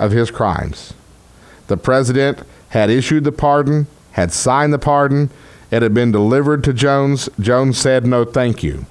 of 0.00 0.10
his 0.10 0.32
crimes. 0.32 0.94
The 1.68 1.76
president 1.76 2.40
had 2.70 2.90
issued 2.90 3.22
the 3.22 3.30
pardon, 3.30 3.86
had 4.14 4.32
signed 4.32 4.72
the 4.72 4.80
pardon, 4.80 5.30
it 5.70 5.82
had 5.82 5.94
been 5.94 6.10
delivered 6.10 6.64
to 6.64 6.72
Jones. 6.72 7.28
Jones 7.38 7.78
said 7.78 8.04
no 8.04 8.24
thank 8.24 8.64
you. 8.64 8.86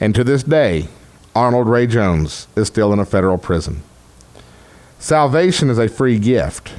And 0.00 0.14
to 0.14 0.24
this 0.24 0.42
day, 0.42 0.88
Arnold 1.34 1.68
Ray 1.68 1.86
Jones 1.86 2.46
is 2.56 2.66
still 2.66 2.92
in 2.92 2.98
a 2.98 3.06
federal 3.06 3.38
prison. 3.38 3.82
Salvation 4.98 5.70
is 5.70 5.78
a 5.78 5.88
free 5.88 6.18
gift, 6.18 6.74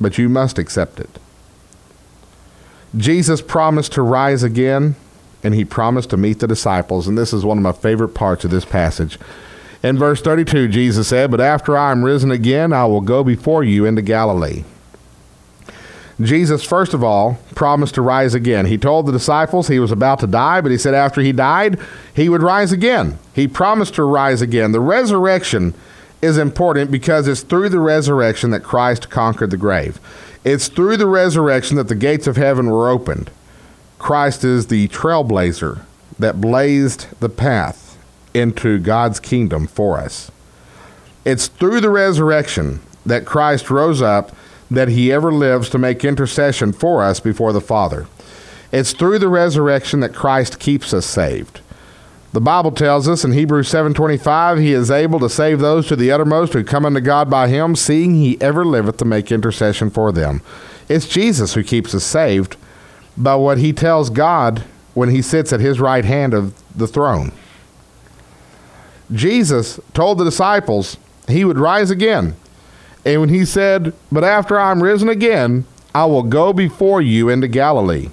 but 0.00 0.18
you 0.18 0.28
must 0.28 0.58
accept 0.58 0.98
it. 0.98 1.18
Jesus 2.96 3.40
promised 3.40 3.92
to 3.92 4.02
rise 4.02 4.42
again, 4.42 4.96
and 5.42 5.54
he 5.54 5.64
promised 5.64 6.10
to 6.10 6.16
meet 6.16 6.40
the 6.40 6.48
disciples, 6.48 7.06
and 7.06 7.16
this 7.16 7.32
is 7.32 7.44
one 7.44 7.58
of 7.58 7.62
my 7.62 7.72
favorite 7.72 8.14
parts 8.14 8.44
of 8.44 8.50
this 8.50 8.64
passage. 8.64 9.18
In 9.82 9.96
verse 9.96 10.20
32, 10.20 10.68
Jesus 10.68 11.08
said, 11.08 11.30
But 11.30 11.40
after 11.40 11.76
I 11.76 11.92
am 11.92 12.04
risen 12.04 12.30
again, 12.30 12.72
I 12.72 12.84
will 12.86 13.00
go 13.00 13.24
before 13.24 13.64
you 13.64 13.86
into 13.86 14.02
Galilee. 14.02 14.64
Jesus, 16.20 16.62
first 16.62 16.92
of 16.92 17.02
all, 17.02 17.38
promised 17.54 17.94
to 17.94 18.02
rise 18.02 18.34
again. 18.34 18.66
He 18.66 18.76
told 18.76 19.06
the 19.06 19.12
disciples 19.12 19.68
he 19.68 19.78
was 19.78 19.92
about 19.92 20.20
to 20.20 20.26
die, 20.26 20.60
but 20.60 20.70
he 20.70 20.78
said 20.78 20.94
after 20.94 21.20
he 21.20 21.32
died, 21.32 21.78
he 22.14 22.28
would 22.28 22.42
rise 22.42 22.72
again. 22.72 23.18
He 23.34 23.48
promised 23.48 23.94
to 23.94 24.04
rise 24.04 24.42
again. 24.42 24.72
The 24.72 24.80
resurrection 24.80 25.74
is 26.20 26.36
important 26.36 26.90
because 26.90 27.26
it's 27.26 27.42
through 27.42 27.70
the 27.70 27.80
resurrection 27.80 28.50
that 28.50 28.62
Christ 28.62 29.08
conquered 29.08 29.50
the 29.50 29.56
grave. 29.56 29.98
It's 30.44 30.68
through 30.68 30.98
the 30.98 31.06
resurrection 31.06 31.76
that 31.76 31.88
the 31.88 31.94
gates 31.94 32.26
of 32.26 32.36
heaven 32.36 32.68
were 32.70 32.90
opened. 32.90 33.30
Christ 33.98 34.44
is 34.44 34.66
the 34.66 34.88
trailblazer 34.88 35.82
that 36.18 36.40
blazed 36.40 37.06
the 37.20 37.28
path 37.28 37.98
into 38.34 38.78
God's 38.78 39.20
kingdom 39.20 39.66
for 39.66 39.98
us. 39.98 40.30
It's 41.24 41.48
through 41.48 41.80
the 41.80 41.90
resurrection 41.90 42.80
that 43.04 43.26
Christ 43.26 43.70
rose 43.70 44.02
up 44.02 44.34
that 44.70 44.88
he 44.88 45.12
ever 45.12 45.32
lives 45.32 45.68
to 45.70 45.78
make 45.78 46.04
intercession 46.04 46.72
for 46.72 47.02
us 47.02 47.20
before 47.20 47.52
the 47.52 47.60
Father. 47.60 48.06
It's 48.72 48.92
through 48.92 49.18
the 49.18 49.28
resurrection 49.28 50.00
that 50.00 50.14
Christ 50.14 50.60
keeps 50.60 50.94
us 50.94 51.06
saved. 51.06 51.60
The 52.32 52.40
Bible 52.40 52.70
tells 52.70 53.08
us 53.08 53.24
in 53.24 53.32
Hebrews 53.32 53.68
7:25 53.68 54.58
he 54.58 54.72
is 54.72 54.90
able 54.90 55.18
to 55.18 55.28
save 55.28 55.58
those 55.58 55.88
to 55.88 55.96
the 55.96 56.12
uttermost 56.12 56.52
who 56.52 56.62
come 56.62 56.86
unto 56.86 57.00
God 57.00 57.28
by 57.28 57.48
him 57.48 57.74
seeing 57.74 58.14
he 58.14 58.40
ever 58.40 58.64
liveth 58.64 58.98
to 58.98 59.04
make 59.04 59.32
intercession 59.32 59.90
for 59.90 60.12
them. 60.12 60.40
It's 60.88 61.08
Jesus 61.08 61.54
who 61.54 61.64
keeps 61.64 61.92
us 61.92 62.04
saved 62.04 62.56
by 63.16 63.34
what 63.34 63.58
he 63.58 63.72
tells 63.72 64.10
God 64.10 64.62
when 64.94 65.08
he 65.08 65.22
sits 65.22 65.52
at 65.52 65.58
his 65.58 65.80
right 65.80 66.04
hand 66.04 66.32
of 66.32 66.54
the 66.76 66.86
throne. 66.86 67.32
Jesus 69.12 69.80
told 69.92 70.18
the 70.18 70.24
disciples 70.24 70.96
he 71.26 71.44
would 71.44 71.58
rise 71.58 71.90
again. 71.90 72.36
And 73.04 73.20
when 73.20 73.28
he 73.30 73.44
said, 73.44 73.92
But 74.12 74.24
after 74.24 74.58
I'm 74.58 74.82
risen 74.82 75.08
again, 75.08 75.64
I 75.94 76.04
will 76.04 76.22
go 76.22 76.52
before 76.52 77.00
you 77.00 77.28
into 77.28 77.48
Galilee. 77.48 78.08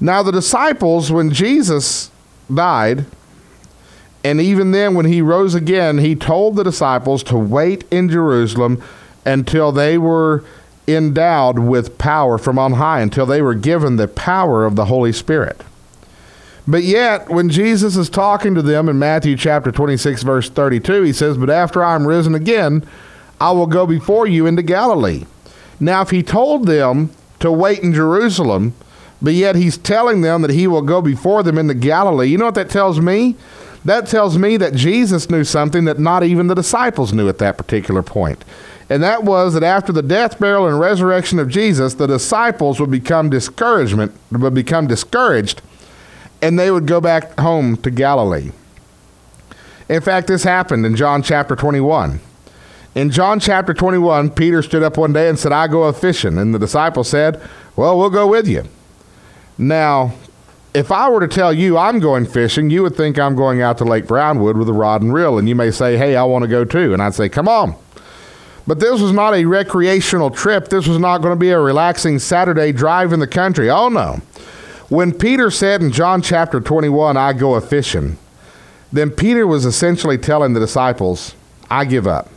Now, 0.00 0.22
the 0.22 0.32
disciples, 0.32 1.10
when 1.10 1.32
Jesus 1.32 2.10
died, 2.52 3.06
and 4.22 4.40
even 4.40 4.72
then 4.72 4.94
when 4.94 5.06
he 5.06 5.22
rose 5.22 5.54
again, 5.54 5.98
he 5.98 6.14
told 6.14 6.56
the 6.56 6.64
disciples 6.64 7.22
to 7.24 7.38
wait 7.38 7.84
in 7.90 8.08
Jerusalem 8.08 8.82
until 9.24 9.72
they 9.72 9.96
were 9.96 10.44
endowed 10.88 11.58
with 11.58 11.96
power 11.98 12.38
from 12.38 12.58
on 12.58 12.74
high, 12.74 13.00
until 13.00 13.26
they 13.26 13.40
were 13.40 13.54
given 13.54 13.96
the 13.96 14.08
power 14.08 14.64
of 14.64 14.76
the 14.76 14.86
Holy 14.86 15.12
Spirit. 15.12 15.62
But 16.68 16.82
yet, 16.82 17.28
when 17.28 17.48
Jesus 17.48 17.96
is 17.96 18.10
talking 18.10 18.54
to 18.56 18.62
them 18.62 18.88
in 18.88 18.98
Matthew 18.98 19.36
chapter 19.36 19.70
26, 19.70 20.24
verse 20.24 20.50
32, 20.50 21.02
he 21.02 21.12
says, 21.12 21.38
But 21.38 21.50
after 21.50 21.82
I 21.82 21.94
am 21.94 22.06
risen 22.06 22.34
again, 22.34 22.84
I 23.40 23.50
will 23.52 23.66
go 23.66 23.86
before 23.86 24.26
you 24.26 24.46
into 24.46 24.62
Galilee. 24.62 25.24
Now, 25.78 26.02
if 26.02 26.10
he 26.10 26.22
told 26.22 26.66
them 26.66 27.10
to 27.40 27.52
wait 27.52 27.80
in 27.80 27.92
Jerusalem, 27.92 28.74
but 29.20 29.34
yet 29.34 29.56
he's 29.56 29.76
telling 29.78 30.22
them 30.22 30.42
that 30.42 30.50
he 30.50 30.66
will 30.66 30.82
go 30.82 31.02
before 31.02 31.42
them 31.42 31.58
into 31.58 31.74
Galilee, 31.74 32.28
you 32.28 32.38
know 32.38 32.46
what 32.46 32.54
that 32.54 32.70
tells 32.70 33.00
me? 33.00 33.36
That 33.84 34.06
tells 34.06 34.36
me 34.36 34.56
that 34.56 34.74
Jesus 34.74 35.30
knew 35.30 35.44
something 35.44 35.84
that 35.84 35.98
not 35.98 36.24
even 36.24 36.48
the 36.48 36.54
disciples 36.54 37.12
knew 37.12 37.28
at 37.28 37.38
that 37.38 37.56
particular 37.56 38.02
point. 38.02 38.44
And 38.88 39.02
that 39.02 39.24
was 39.24 39.54
that 39.54 39.62
after 39.62 39.92
the 39.92 40.02
death, 40.02 40.38
burial, 40.38 40.66
and 40.66 40.78
resurrection 40.78 41.38
of 41.38 41.48
Jesus, 41.48 41.94
the 41.94 42.06
disciples 42.06 42.80
would 42.80 42.90
become 42.90 43.30
discouragement, 43.30 44.12
would 44.30 44.54
become 44.54 44.86
discouraged 44.86 45.62
and 46.42 46.58
they 46.58 46.70
would 46.70 46.86
go 46.86 47.00
back 47.00 47.38
home 47.38 47.76
to 47.78 47.90
Galilee. 47.90 48.50
In 49.88 50.00
fact, 50.00 50.26
this 50.26 50.42
happened 50.42 50.84
in 50.84 50.96
John 50.96 51.22
chapter 51.22 51.56
21. 51.56 52.20
In 52.96 53.10
John 53.10 53.40
chapter 53.40 53.74
21, 53.74 54.30
Peter 54.30 54.62
stood 54.62 54.82
up 54.82 54.96
one 54.96 55.12
day 55.12 55.28
and 55.28 55.38
said, 55.38 55.52
I 55.52 55.68
go 55.68 55.82
a 55.82 55.92
fishing. 55.92 56.38
And 56.38 56.54
the 56.54 56.58
disciples 56.58 57.10
said, 57.10 57.38
Well, 57.76 57.98
we'll 57.98 58.08
go 58.08 58.26
with 58.26 58.48
you. 58.48 58.64
Now, 59.58 60.14
if 60.72 60.90
I 60.90 61.10
were 61.10 61.20
to 61.20 61.28
tell 61.28 61.52
you 61.52 61.76
I'm 61.76 62.00
going 62.00 62.24
fishing, 62.24 62.70
you 62.70 62.82
would 62.82 62.96
think 62.96 63.18
I'm 63.18 63.36
going 63.36 63.60
out 63.60 63.76
to 63.78 63.84
Lake 63.84 64.06
Brownwood 64.06 64.56
with 64.56 64.70
a 64.70 64.72
rod 64.72 65.02
and 65.02 65.12
reel. 65.12 65.36
And 65.36 65.46
you 65.46 65.54
may 65.54 65.70
say, 65.70 65.98
Hey, 65.98 66.16
I 66.16 66.24
want 66.24 66.44
to 66.44 66.48
go 66.48 66.64
too. 66.64 66.94
And 66.94 67.02
I'd 67.02 67.14
say, 67.14 67.28
Come 67.28 67.48
on. 67.48 67.76
But 68.66 68.80
this 68.80 68.98
was 68.98 69.12
not 69.12 69.34
a 69.34 69.44
recreational 69.44 70.30
trip. 70.30 70.68
This 70.68 70.86
was 70.86 70.98
not 70.98 71.18
going 71.18 71.34
to 71.34 71.38
be 71.38 71.50
a 71.50 71.60
relaxing 71.60 72.18
Saturday 72.18 72.72
drive 72.72 73.12
in 73.12 73.20
the 73.20 73.26
country. 73.26 73.68
Oh, 73.68 73.90
no. 73.90 74.22
When 74.88 75.12
Peter 75.12 75.50
said 75.50 75.82
in 75.82 75.92
John 75.92 76.22
chapter 76.22 76.60
21, 76.60 77.18
I 77.18 77.34
go 77.34 77.56
a 77.56 77.60
fishing, 77.60 78.16
then 78.90 79.10
Peter 79.10 79.46
was 79.46 79.66
essentially 79.66 80.16
telling 80.16 80.54
the 80.54 80.60
disciples, 80.60 81.34
I 81.70 81.84
give 81.84 82.06
up. 82.06 82.30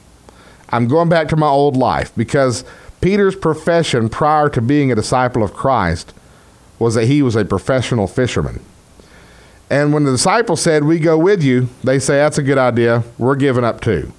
I'm 0.69 0.88
going 0.88 1.10
back 1.10 1.27
to 1.29 1.36
my 1.36 1.47
old 1.47 1.75
life 1.75 2.12
because 2.15 2.63
Peter's 3.01 3.36
profession 3.36 4.10
prior 4.10 4.49
to 4.49 4.62
being 4.62 4.91
a 4.91 4.95
disciple 4.95 5.43
of 5.43 5.53
Christ 5.53 6.13
was 6.77 6.95
that 6.95 7.05
he 7.05 7.21
was 7.21 7.36
a 7.36 7.45
professional 7.45 8.08
fisherman. 8.08 8.62
And 9.69 9.93
when 9.93 10.03
the 10.03 10.12
disciples 10.12 10.62
said, 10.62 10.84
We 10.84 10.99
go 10.99 11.17
with 11.17 11.43
you, 11.43 11.69
they 11.84 11.99
say, 11.99 12.15
That's 12.15 12.38
a 12.38 12.43
good 12.43 12.58
idea. 12.58 13.03
We're 13.17 13.36
giving 13.36 13.63
up 13.63 13.82
too. 13.82 14.12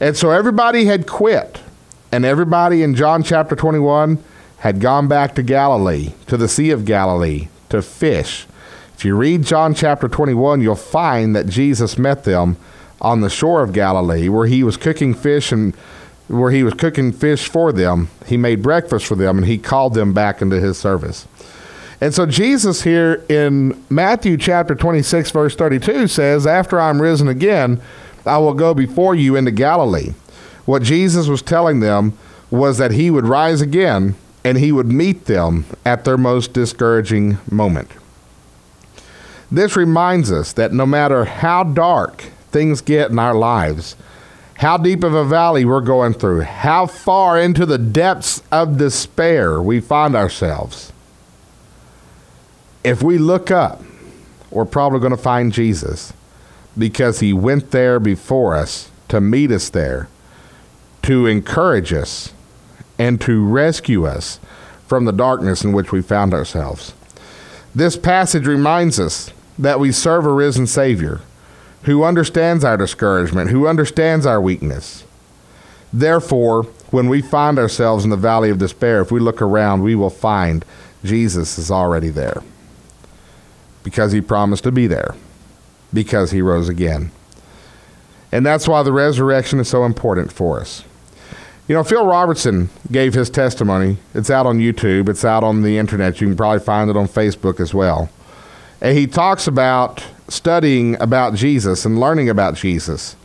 And 0.00 0.16
so 0.16 0.30
everybody 0.30 0.86
had 0.86 1.06
quit. 1.06 1.60
And 2.12 2.24
everybody 2.24 2.82
in 2.82 2.96
John 2.96 3.22
chapter 3.22 3.54
21 3.54 4.22
had 4.58 4.80
gone 4.80 5.06
back 5.06 5.34
to 5.36 5.42
Galilee, 5.42 6.12
to 6.26 6.36
the 6.36 6.48
Sea 6.48 6.70
of 6.70 6.84
Galilee, 6.84 7.48
to 7.68 7.82
fish. 7.82 8.46
If 8.94 9.04
you 9.04 9.16
read 9.16 9.44
John 9.44 9.74
chapter 9.74 10.08
21, 10.08 10.60
you'll 10.60 10.74
find 10.74 11.36
that 11.36 11.46
Jesus 11.46 11.96
met 11.96 12.24
them 12.24 12.56
on 13.00 13.20
the 13.20 13.30
shore 13.30 13.62
of 13.62 13.72
Galilee 13.72 14.28
where 14.28 14.46
he 14.46 14.62
was 14.62 14.76
cooking 14.76 15.14
fish 15.14 15.52
and 15.52 15.74
where 16.28 16.50
he 16.50 16.62
was 16.62 16.74
cooking 16.74 17.12
fish 17.12 17.48
for 17.48 17.72
them. 17.72 18.08
He 18.26 18.36
made 18.36 18.62
breakfast 18.62 19.06
for 19.06 19.16
them 19.16 19.38
and 19.38 19.46
he 19.46 19.58
called 19.58 19.94
them 19.94 20.12
back 20.12 20.40
into 20.40 20.60
his 20.60 20.78
service. 20.78 21.26
And 22.00 22.14
so 22.14 22.24
Jesus 22.24 22.82
here 22.82 23.24
in 23.28 23.82
Matthew 23.90 24.36
chapter 24.36 24.74
26 24.74 25.30
verse 25.30 25.54
32 25.54 26.06
says, 26.06 26.46
"After 26.46 26.80
I'm 26.80 27.02
risen 27.02 27.28
again, 27.28 27.80
I 28.24 28.38
will 28.38 28.54
go 28.54 28.72
before 28.74 29.14
you 29.14 29.36
into 29.36 29.50
Galilee." 29.50 30.14
What 30.64 30.82
Jesus 30.82 31.26
was 31.26 31.42
telling 31.42 31.80
them 31.80 32.14
was 32.50 32.78
that 32.78 32.92
he 32.92 33.10
would 33.10 33.26
rise 33.26 33.60
again 33.60 34.14
and 34.44 34.58
he 34.58 34.72
would 34.72 34.90
meet 34.90 35.26
them 35.26 35.64
at 35.84 36.04
their 36.04 36.16
most 36.16 36.52
discouraging 36.52 37.38
moment. 37.50 37.90
This 39.50 39.76
reminds 39.76 40.30
us 40.30 40.52
that 40.52 40.72
no 40.72 40.86
matter 40.86 41.24
how 41.24 41.64
dark 41.64 42.24
things 42.50 42.80
get 42.80 43.10
in 43.10 43.18
our 43.18 43.34
lives, 43.34 43.96
how 44.54 44.76
deep 44.76 45.02
of 45.02 45.14
a 45.14 45.24
valley 45.24 45.64
we're 45.64 45.80
going 45.80 46.12
through, 46.12 46.42
how 46.42 46.86
far 46.86 47.40
into 47.40 47.64
the 47.64 47.78
depths 47.78 48.42
of 48.52 48.76
despair 48.76 49.62
we 49.62 49.80
find 49.80 50.14
ourselves, 50.14 50.92
if 52.84 53.02
we 53.02 53.18
look 53.18 53.50
up, 53.50 53.82
we're 54.50 54.64
probably 54.64 55.00
going 55.00 55.10
to 55.10 55.16
find 55.16 55.52
Jesus 55.52 56.12
because 56.76 57.20
he 57.20 57.32
went 57.32 57.70
there 57.70 58.00
before 58.00 58.54
us 58.54 58.90
to 59.08 59.20
meet 59.20 59.50
us 59.50 59.68
there, 59.68 60.08
to 61.02 61.26
encourage 61.26 61.92
us, 61.92 62.32
and 62.98 63.20
to 63.20 63.44
rescue 63.44 64.06
us 64.06 64.38
from 64.86 65.04
the 65.04 65.12
darkness 65.12 65.64
in 65.64 65.72
which 65.72 65.92
we 65.92 66.02
found 66.02 66.34
ourselves. 66.34 66.94
This 67.74 67.96
passage 67.96 68.46
reminds 68.46 68.98
us 68.98 69.30
that 69.58 69.80
we 69.80 69.92
serve 69.92 70.26
a 70.26 70.32
risen 70.32 70.66
Savior 70.66 71.20
who 71.84 72.04
understands 72.04 72.64
our 72.64 72.76
discouragement, 72.76 73.50
who 73.50 73.66
understands 73.66 74.26
our 74.26 74.40
weakness. 74.40 75.04
Therefore, 75.92 76.64
when 76.90 77.08
we 77.08 77.22
find 77.22 77.58
ourselves 77.58 78.04
in 78.04 78.10
the 78.10 78.16
valley 78.16 78.50
of 78.50 78.58
despair, 78.58 79.00
if 79.00 79.10
we 79.10 79.20
look 79.20 79.40
around, 79.40 79.82
we 79.82 79.94
will 79.94 80.10
find 80.10 80.64
Jesus 81.02 81.58
is 81.58 81.70
already 81.70 82.10
there 82.10 82.42
because 83.82 84.12
he 84.12 84.20
promised 84.20 84.64
to 84.64 84.72
be 84.72 84.86
there, 84.86 85.14
because 85.92 86.30
he 86.30 86.42
rose 86.42 86.68
again. 86.68 87.10
And 88.30 88.44
that's 88.44 88.68
why 88.68 88.82
the 88.82 88.92
resurrection 88.92 89.58
is 89.58 89.68
so 89.68 89.84
important 89.84 90.32
for 90.32 90.60
us. 90.60 90.84
You 91.66 91.74
know, 91.74 91.84
Phil 91.84 92.04
Robertson 92.04 92.68
gave 92.90 93.14
his 93.14 93.30
testimony. 93.30 93.96
It's 94.14 94.30
out 94.30 94.46
on 94.46 94.58
YouTube, 94.58 95.08
it's 95.08 95.24
out 95.24 95.44
on 95.44 95.62
the 95.62 95.78
internet. 95.78 96.20
You 96.20 96.26
can 96.28 96.36
probably 96.36 96.60
find 96.60 96.90
it 96.90 96.96
on 96.96 97.08
Facebook 97.08 97.60
as 97.60 97.72
well. 97.72 98.10
And 98.80 98.96
he 98.96 99.06
talks 99.06 99.46
about 99.46 100.04
studying 100.30 101.00
about 101.00 101.34
Jesus 101.34 101.84
and 101.84 101.98
learning 101.98 102.28
about 102.28 102.54
Jesus 102.54 103.16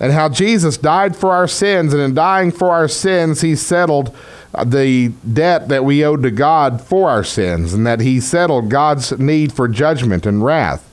and 0.00 0.12
how 0.12 0.28
Jesus 0.28 0.76
died 0.76 1.16
for 1.16 1.30
our 1.30 1.46
sins, 1.46 1.92
and 1.92 2.02
in 2.02 2.14
dying 2.14 2.50
for 2.50 2.70
our 2.70 2.88
sins, 2.88 3.40
he 3.40 3.54
settled 3.54 4.14
uh, 4.54 4.64
the 4.64 5.08
debt 5.32 5.68
that 5.68 5.84
we 5.84 6.04
owed 6.04 6.22
to 6.24 6.30
God 6.30 6.80
for 6.80 7.08
our 7.08 7.24
sins, 7.24 7.72
and 7.72 7.86
that 7.86 8.00
he 8.00 8.20
settled 8.20 8.68
God's 8.68 9.16
need 9.18 9.52
for 9.52 9.68
judgment 9.68 10.26
and 10.26 10.44
wrath. 10.44 10.88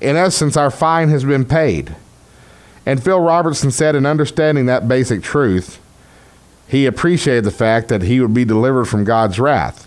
In 0.00 0.16
essence, 0.16 0.56
our 0.56 0.70
fine 0.70 1.08
has 1.08 1.24
been 1.24 1.44
paid. 1.44 1.96
And 2.84 3.02
Phil 3.02 3.20
Robertson 3.20 3.70
said, 3.70 3.94
in 3.94 4.04
understanding 4.04 4.66
that 4.66 4.88
basic 4.88 5.22
truth, 5.22 5.80
he 6.66 6.86
appreciated 6.86 7.44
the 7.44 7.50
fact 7.50 7.88
that 7.88 8.02
he 8.02 8.20
would 8.20 8.34
be 8.34 8.44
delivered 8.44 8.86
from 8.86 9.04
God's 9.04 9.38
wrath. 9.38 9.86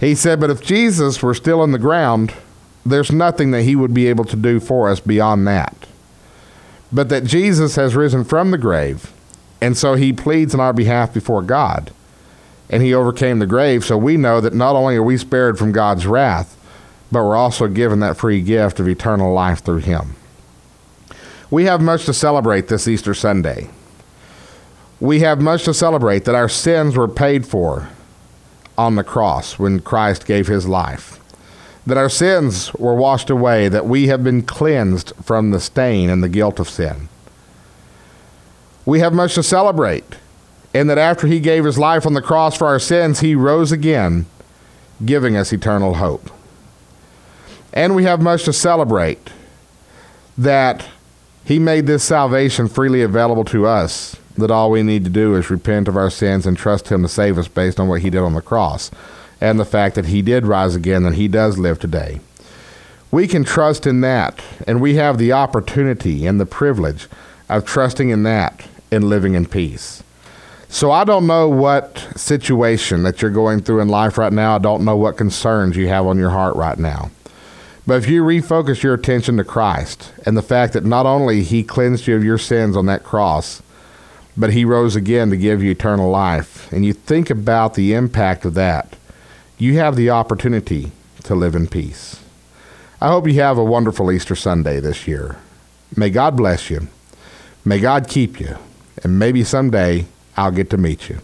He 0.00 0.14
said, 0.14 0.40
But 0.40 0.50
if 0.50 0.62
Jesus 0.62 1.22
were 1.22 1.34
still 1.34 1.62
in 1.62 1.72
the 1.72 1.78
ground, 1.78 2.34
there's 2.88 3.12
nothing 3.12 3.50
that 3.52 3.62
he 3.62 3.76
would 3.76 3.94
be 3.94 4.06
able 4.06 4.24
to 4.24 4.36
do 4.36 4.60
for 4.60 4.88
us 4.88 5.00
beyond 5.00 5.46
that. 5.46 5.86
But 6.92 7.08
that 7.08 7.24
Jesus 7.24 7.76
has 7.76 7.94
risen 7.94 8.24
from 8.24 8.50
the 8.50 8.58
grave, 8.58 9.12
and 9.60 9.76
so 9.76 9.94
he 9.94 10.12
pleads 10.12 10.54
on 10.54 10.60
our 10.60 10.72
behalf 10.72 11.12
before 11.12 11.42
God. 11.42 11.92
And 12.70 12.82
he 12.82 12.94
overcame 12.94 13.38
the 13.38 13.46
grave, 13.46 13.84
so 13.84 13.96
we 13.96 14.16
know 14.16 14.40
that 14.40 14.54
not 14.54 14.76
only 14.76 14.96
are 14.96 15.02
we 15.02 15.16
spared 15.16 15.58
from 15.58 15.72
God's 15.72 16.06
wrath, 16.06 16.56
but 17.10 17.24
we're 17.24 17.36
also 17.36 17.66
given 17.66 18.00
that 18.00 18.16
free 18.16 18.42
gift 18.42 18.78
of 18.78 18.88
eternal 18.88 19.32
life 19.32 19.64
through 19.64 19.78
him. 19.78 20.16
We 21.50 21.64
have 21.64 21.80
much 21.80 22.04
to 22.06 22.12
celebrate 22.12 22.68
this 22.68 22.86
Easter 22.86 23.14
Sunday. 23.14 23.70
We 25.00 25.20
have 25.20 25.40
much 25.40 25.64
to 25.64 25.72
celebrate 25.72 26.26
that 26.26 26.34
our 26.34 26.48
sins 26.48 26.96
were 26.96 27.08
paid 27.08 27.46
for 27.46 27.88
on 28.76 28.96
the 28.96 29.04
cross 29.04 29.58
when 29.58 29.80
Christ 29.80 30.26
gave 30.26 30.46
his 30.46 30.68
life 30.68 31.18
that 31.88 31.96
our 31.96 32.10
sins 32.10 32.72
were 32.74 32.94
washed 32.94 33.30
away, 33.30 33.66
that 33.70 33.86
we 33.86 34.08
have 34.08 34.22
been 34.22 34.42
cleansed 34.42 35.10
from 35.22 35.50
the 35.50 35.58
stain 35.58 36.10
and 36.10 36.22
the 36.22 36.28
guilt 36.28 36.60
of 36.60 36.68
sin. 36.68 37.08
We 38.84 39.00
have 39.00 39.14
much 39.14 39.34
to 39.36 39.42
celebrate, 39.42 40.16
in 40.74 40.86
that 40.88 40.98
after 40.98 41.26
he 41.26 41.40
gave 41.40 41.64
his 41.64 41.78
life 41.78 42.04
on 42.04 42.12
the 42.12 42.20
cross 42.20 42.58
for 42.58 42.66
our 42.66 42.78
sins, 42.78 43.20
he 43.20 43.34
rose 43.34 43.72
again, 43.72 44.26
giving 45.02 45.34
us 45.34 45.50
eternal 45.50 45.94
hope. 45.94 46.30
And 47.72 47.94
we 47.94 48.04
have 48.04 48.20
much 48.20 48.44
to 48.44 48.52
celebrate 48.52 49.30
that 50.36 50.84
he 51.46 51.58
made 51.58 51.86
this 51.86 52.04
salvation 52.04 52.68
freely 52.68 53.00
available 53.00 53.46
to 53.46 53.66
us, 53.66 54.14
that 54.36 54.50
all 54.50 54.70
we 54.70 54.82
need 54.82 55.04
to 55.04 55.10
do 55.10 55.36
is 55.36 55.48
repent 55.48 55.88
of 55.88 55.96
our 55.96 56.10
sins 56.10 56.46
and 56.46 56.54
trust 56.54 56.88
him 56.88 57.00
to 57.00 57.08
save 57.08 57.38
us 57.38 57.48
based 57.48 57.80
on 57.80 57.88
what 57.88 58.02
he 58.02 58.10
did 58.10 58.20
on 58.20 58.34
the 58.34 58.42
cross 58.42 58.90
and 59.40 59.58
the 59.58 59.64
fact 59.64 59.94
that 59.94 60.06
he 60.06 60.22
did 60.22 60.46
rise 60.46 60.74
again 60.74 61.04
and 61.04 61.16
he 61.16 61.28
does 61.28 61.58
live 61.58 61.78
today. 61.78 62.20
We 63.10 63.26
can 63.26 63.44
trust 63.44 63.86
in 63.86 64.00
that, 64.02 64.42
and 64.66 64.80
we 64.80 64.96
have 64.96 65.16
the 65.16 65.32
opportunity 65.32 66.26
and 66.26 66.38
the 66.38 66.46
privilege 66.46 67.08
of 67.48 67.64
trusting 67.64 68.10
in 68.10 68.22
that 68.24 68.66
and 68.90 69.04
living 69.04 69.34
in 69.34 69.46
peace. 69.46 70.02
So 70.68 70.90
I 70.90 71.04
don't 71.04 71.26
know 71.26 71.48
what 71.48 71.96
situation 72.16 73.02
that 73.04 73.22
you're 73.22 73.30
going 73.30 73.60
through 73.60 73.80
in 73.80 73.88
life 73.88 74.18
right 74.18 74.32
now. 74.32 74.56
I 74.56 74.58
don't 74.58 74.84
know 74.84 74.96
what 74.96 75.16
concerns 75.16 75.76
you 75.76 75.88
have 75.88 76.06
on 76.06 76.18
your 76.18 76.30
heart 76.30 76.56
right 76.56 76.78
now. 76.78 77.10
But 77.86 78.04
if 78.04 78.10
you 78.10 78.22
refocus 78.22 78.82
your 78.82 78.92
attention 78.92 79.38
to 79.38 79.44
Christ 79.44 80.12
and 80.26 80.36
the 80.36 80.42
fact 80.42 80.74
that 80.74 80.84
not 80.84 81.06
only 81.06 81.42
he 81.42 81.62
cleansed 81.64 82.06
you 82.06 82.16
of 82.16 82.24
your 82.24 82.36
sins 82.36 82.76
on 82.76 82.84
that 82.84 83.02
cross, 83.02 83.62
but 84.36 84.52
he 84.52 84.66
rose 84.66 84.94
again 84.94 85.30
to 85.30 85.38
give 85.38 85.62
you 85.62 85.70
eternal 85.70 86.10
life, 86.10 86.70
and 86.70 86.84
you 86.84 86.92
think 86.92 87.30
about 87.30 87.72
the 87.72 87.94
impact 87.94 88.44
of 88.44 88.52
that, 88.52 88.94
you 89.58 89.76
have 89.78 89.96
the 89.96 90.10
opportunity 90.10 90.92
to 91.24 91.34
live 91.34 91.56
in 91.56 91.66
peace. 91.66 92.20
I 93.00 93.08
hope 93.08 93.26
you 93.26 93.34
have 93.34 93.58
a 93.58 93.64
wonderful 93.64 94.10
Easter 94.12 94.36
Sunday 94.36 94.78
this 94.80 95.08
year. 95.08 95.36
May 95.96 96.10
God 96.10 96.36
bless 96.36 96.70
you. 96.70 96.86
May 97.64 97.80
God 97.80 98.08
keep 98.08 98.40
you. 98.40 98.56
And 99.02 99.18
maybe 99.18 99.44
someday 99.44 100.06
I'll 100.36 100.52
get 100.52 100.70
to 100.70 100.76
meet 100.76 101.08
you. 101.08 101.18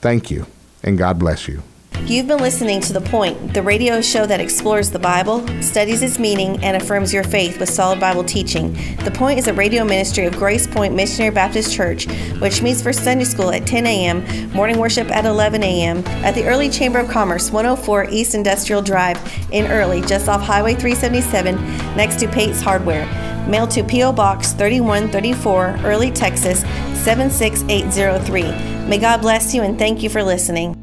Thank 0.00 0.30
you, 0.30 0.46
and 0.82 0.98
God 0.98 1.18
bless 1.18 1.48
you. 1.48 1.62
You've 2.04 2.28
been 2.28 2.38
listening 2.38 2.80
to 2.82 2.92
The 2.92 3.00
Point, 3.00 3.52
the 3.52 3.62
radio 3.62 4.00
show 4.00 4.26
that 4.26 4.38
explores 4.38 4.90
the 4.90 4.98
Bible, 4.98 5.46
studies 5.60 6.02
its 6.02 6.18
meaning, 6.18 6.62
and 6.62 6.76
affirms 6.76 7.12
your 7.12 7.24
faith 7.24 7.58
with 7.58 7.68
solid 7.68 7.98
Bible 7.98 8.22
teaching. 8.22 8.74
The 8.98 9.10
Point 9.10 9.40
is 9.40 9.48
a 9.48 9.52
radio 9.52 9.84
ministry 9.84 10.24
of 10.26 10.36
Grace 10.36 10.68
Point 10.68 10.94
Missionary 10.94 11.34
Baptist 11.34 11.74
Church, 11.74 12.06
which 12.40 12.62
meets 12.62 12.80
for 12.80 12.92
Sunday 12.92 13.24
school 13.24 13.50
at 13.50 13.66
10 13.66 13.86
a.m., 13.86 14.52
morning 14.52 14.78
worship 14.78 15.10
at 15.10 15.24
11 15.24 15.64
a.m., 15.64 15.98
at 16.24 16.34
the 16.34 16.44
Early 16.44 16.68
Chamber 16.68 17.00
of 17.00 17.08
Commerce, 17.08 17.50
104 17.50 18.08
East 18.10 18.34
Industrial 18.36 18.82
Drive 18.82 19.18
in 19.50 19.66
Early, 19.66 20.00
just 20.02 20.28
off 20.28 20.42
Highway 20.42 20.74
377, 20.74 21.56
next 21.96 22.20
to 22.20 22.28
Pate's 22.28 22.60
Hardware. 22.60 23.06
Mail 23.48 23.66
to 23.68 23.82
P.O. 23.82 24.12
Box 24.12 24.52
3134, 24.52 25.80
Early, 25.84 26.10
Texas 26.10 26.60
76803. 27.02 28.42
May 28.88 28.98
God 28.98 29.20
bless 29.20 29.54
you 29.54 29.62
and 29.62 29.78
thank 29.78 30.02
you 30.02 30.10
for 30.10 30.22
listening. 30.22 30.75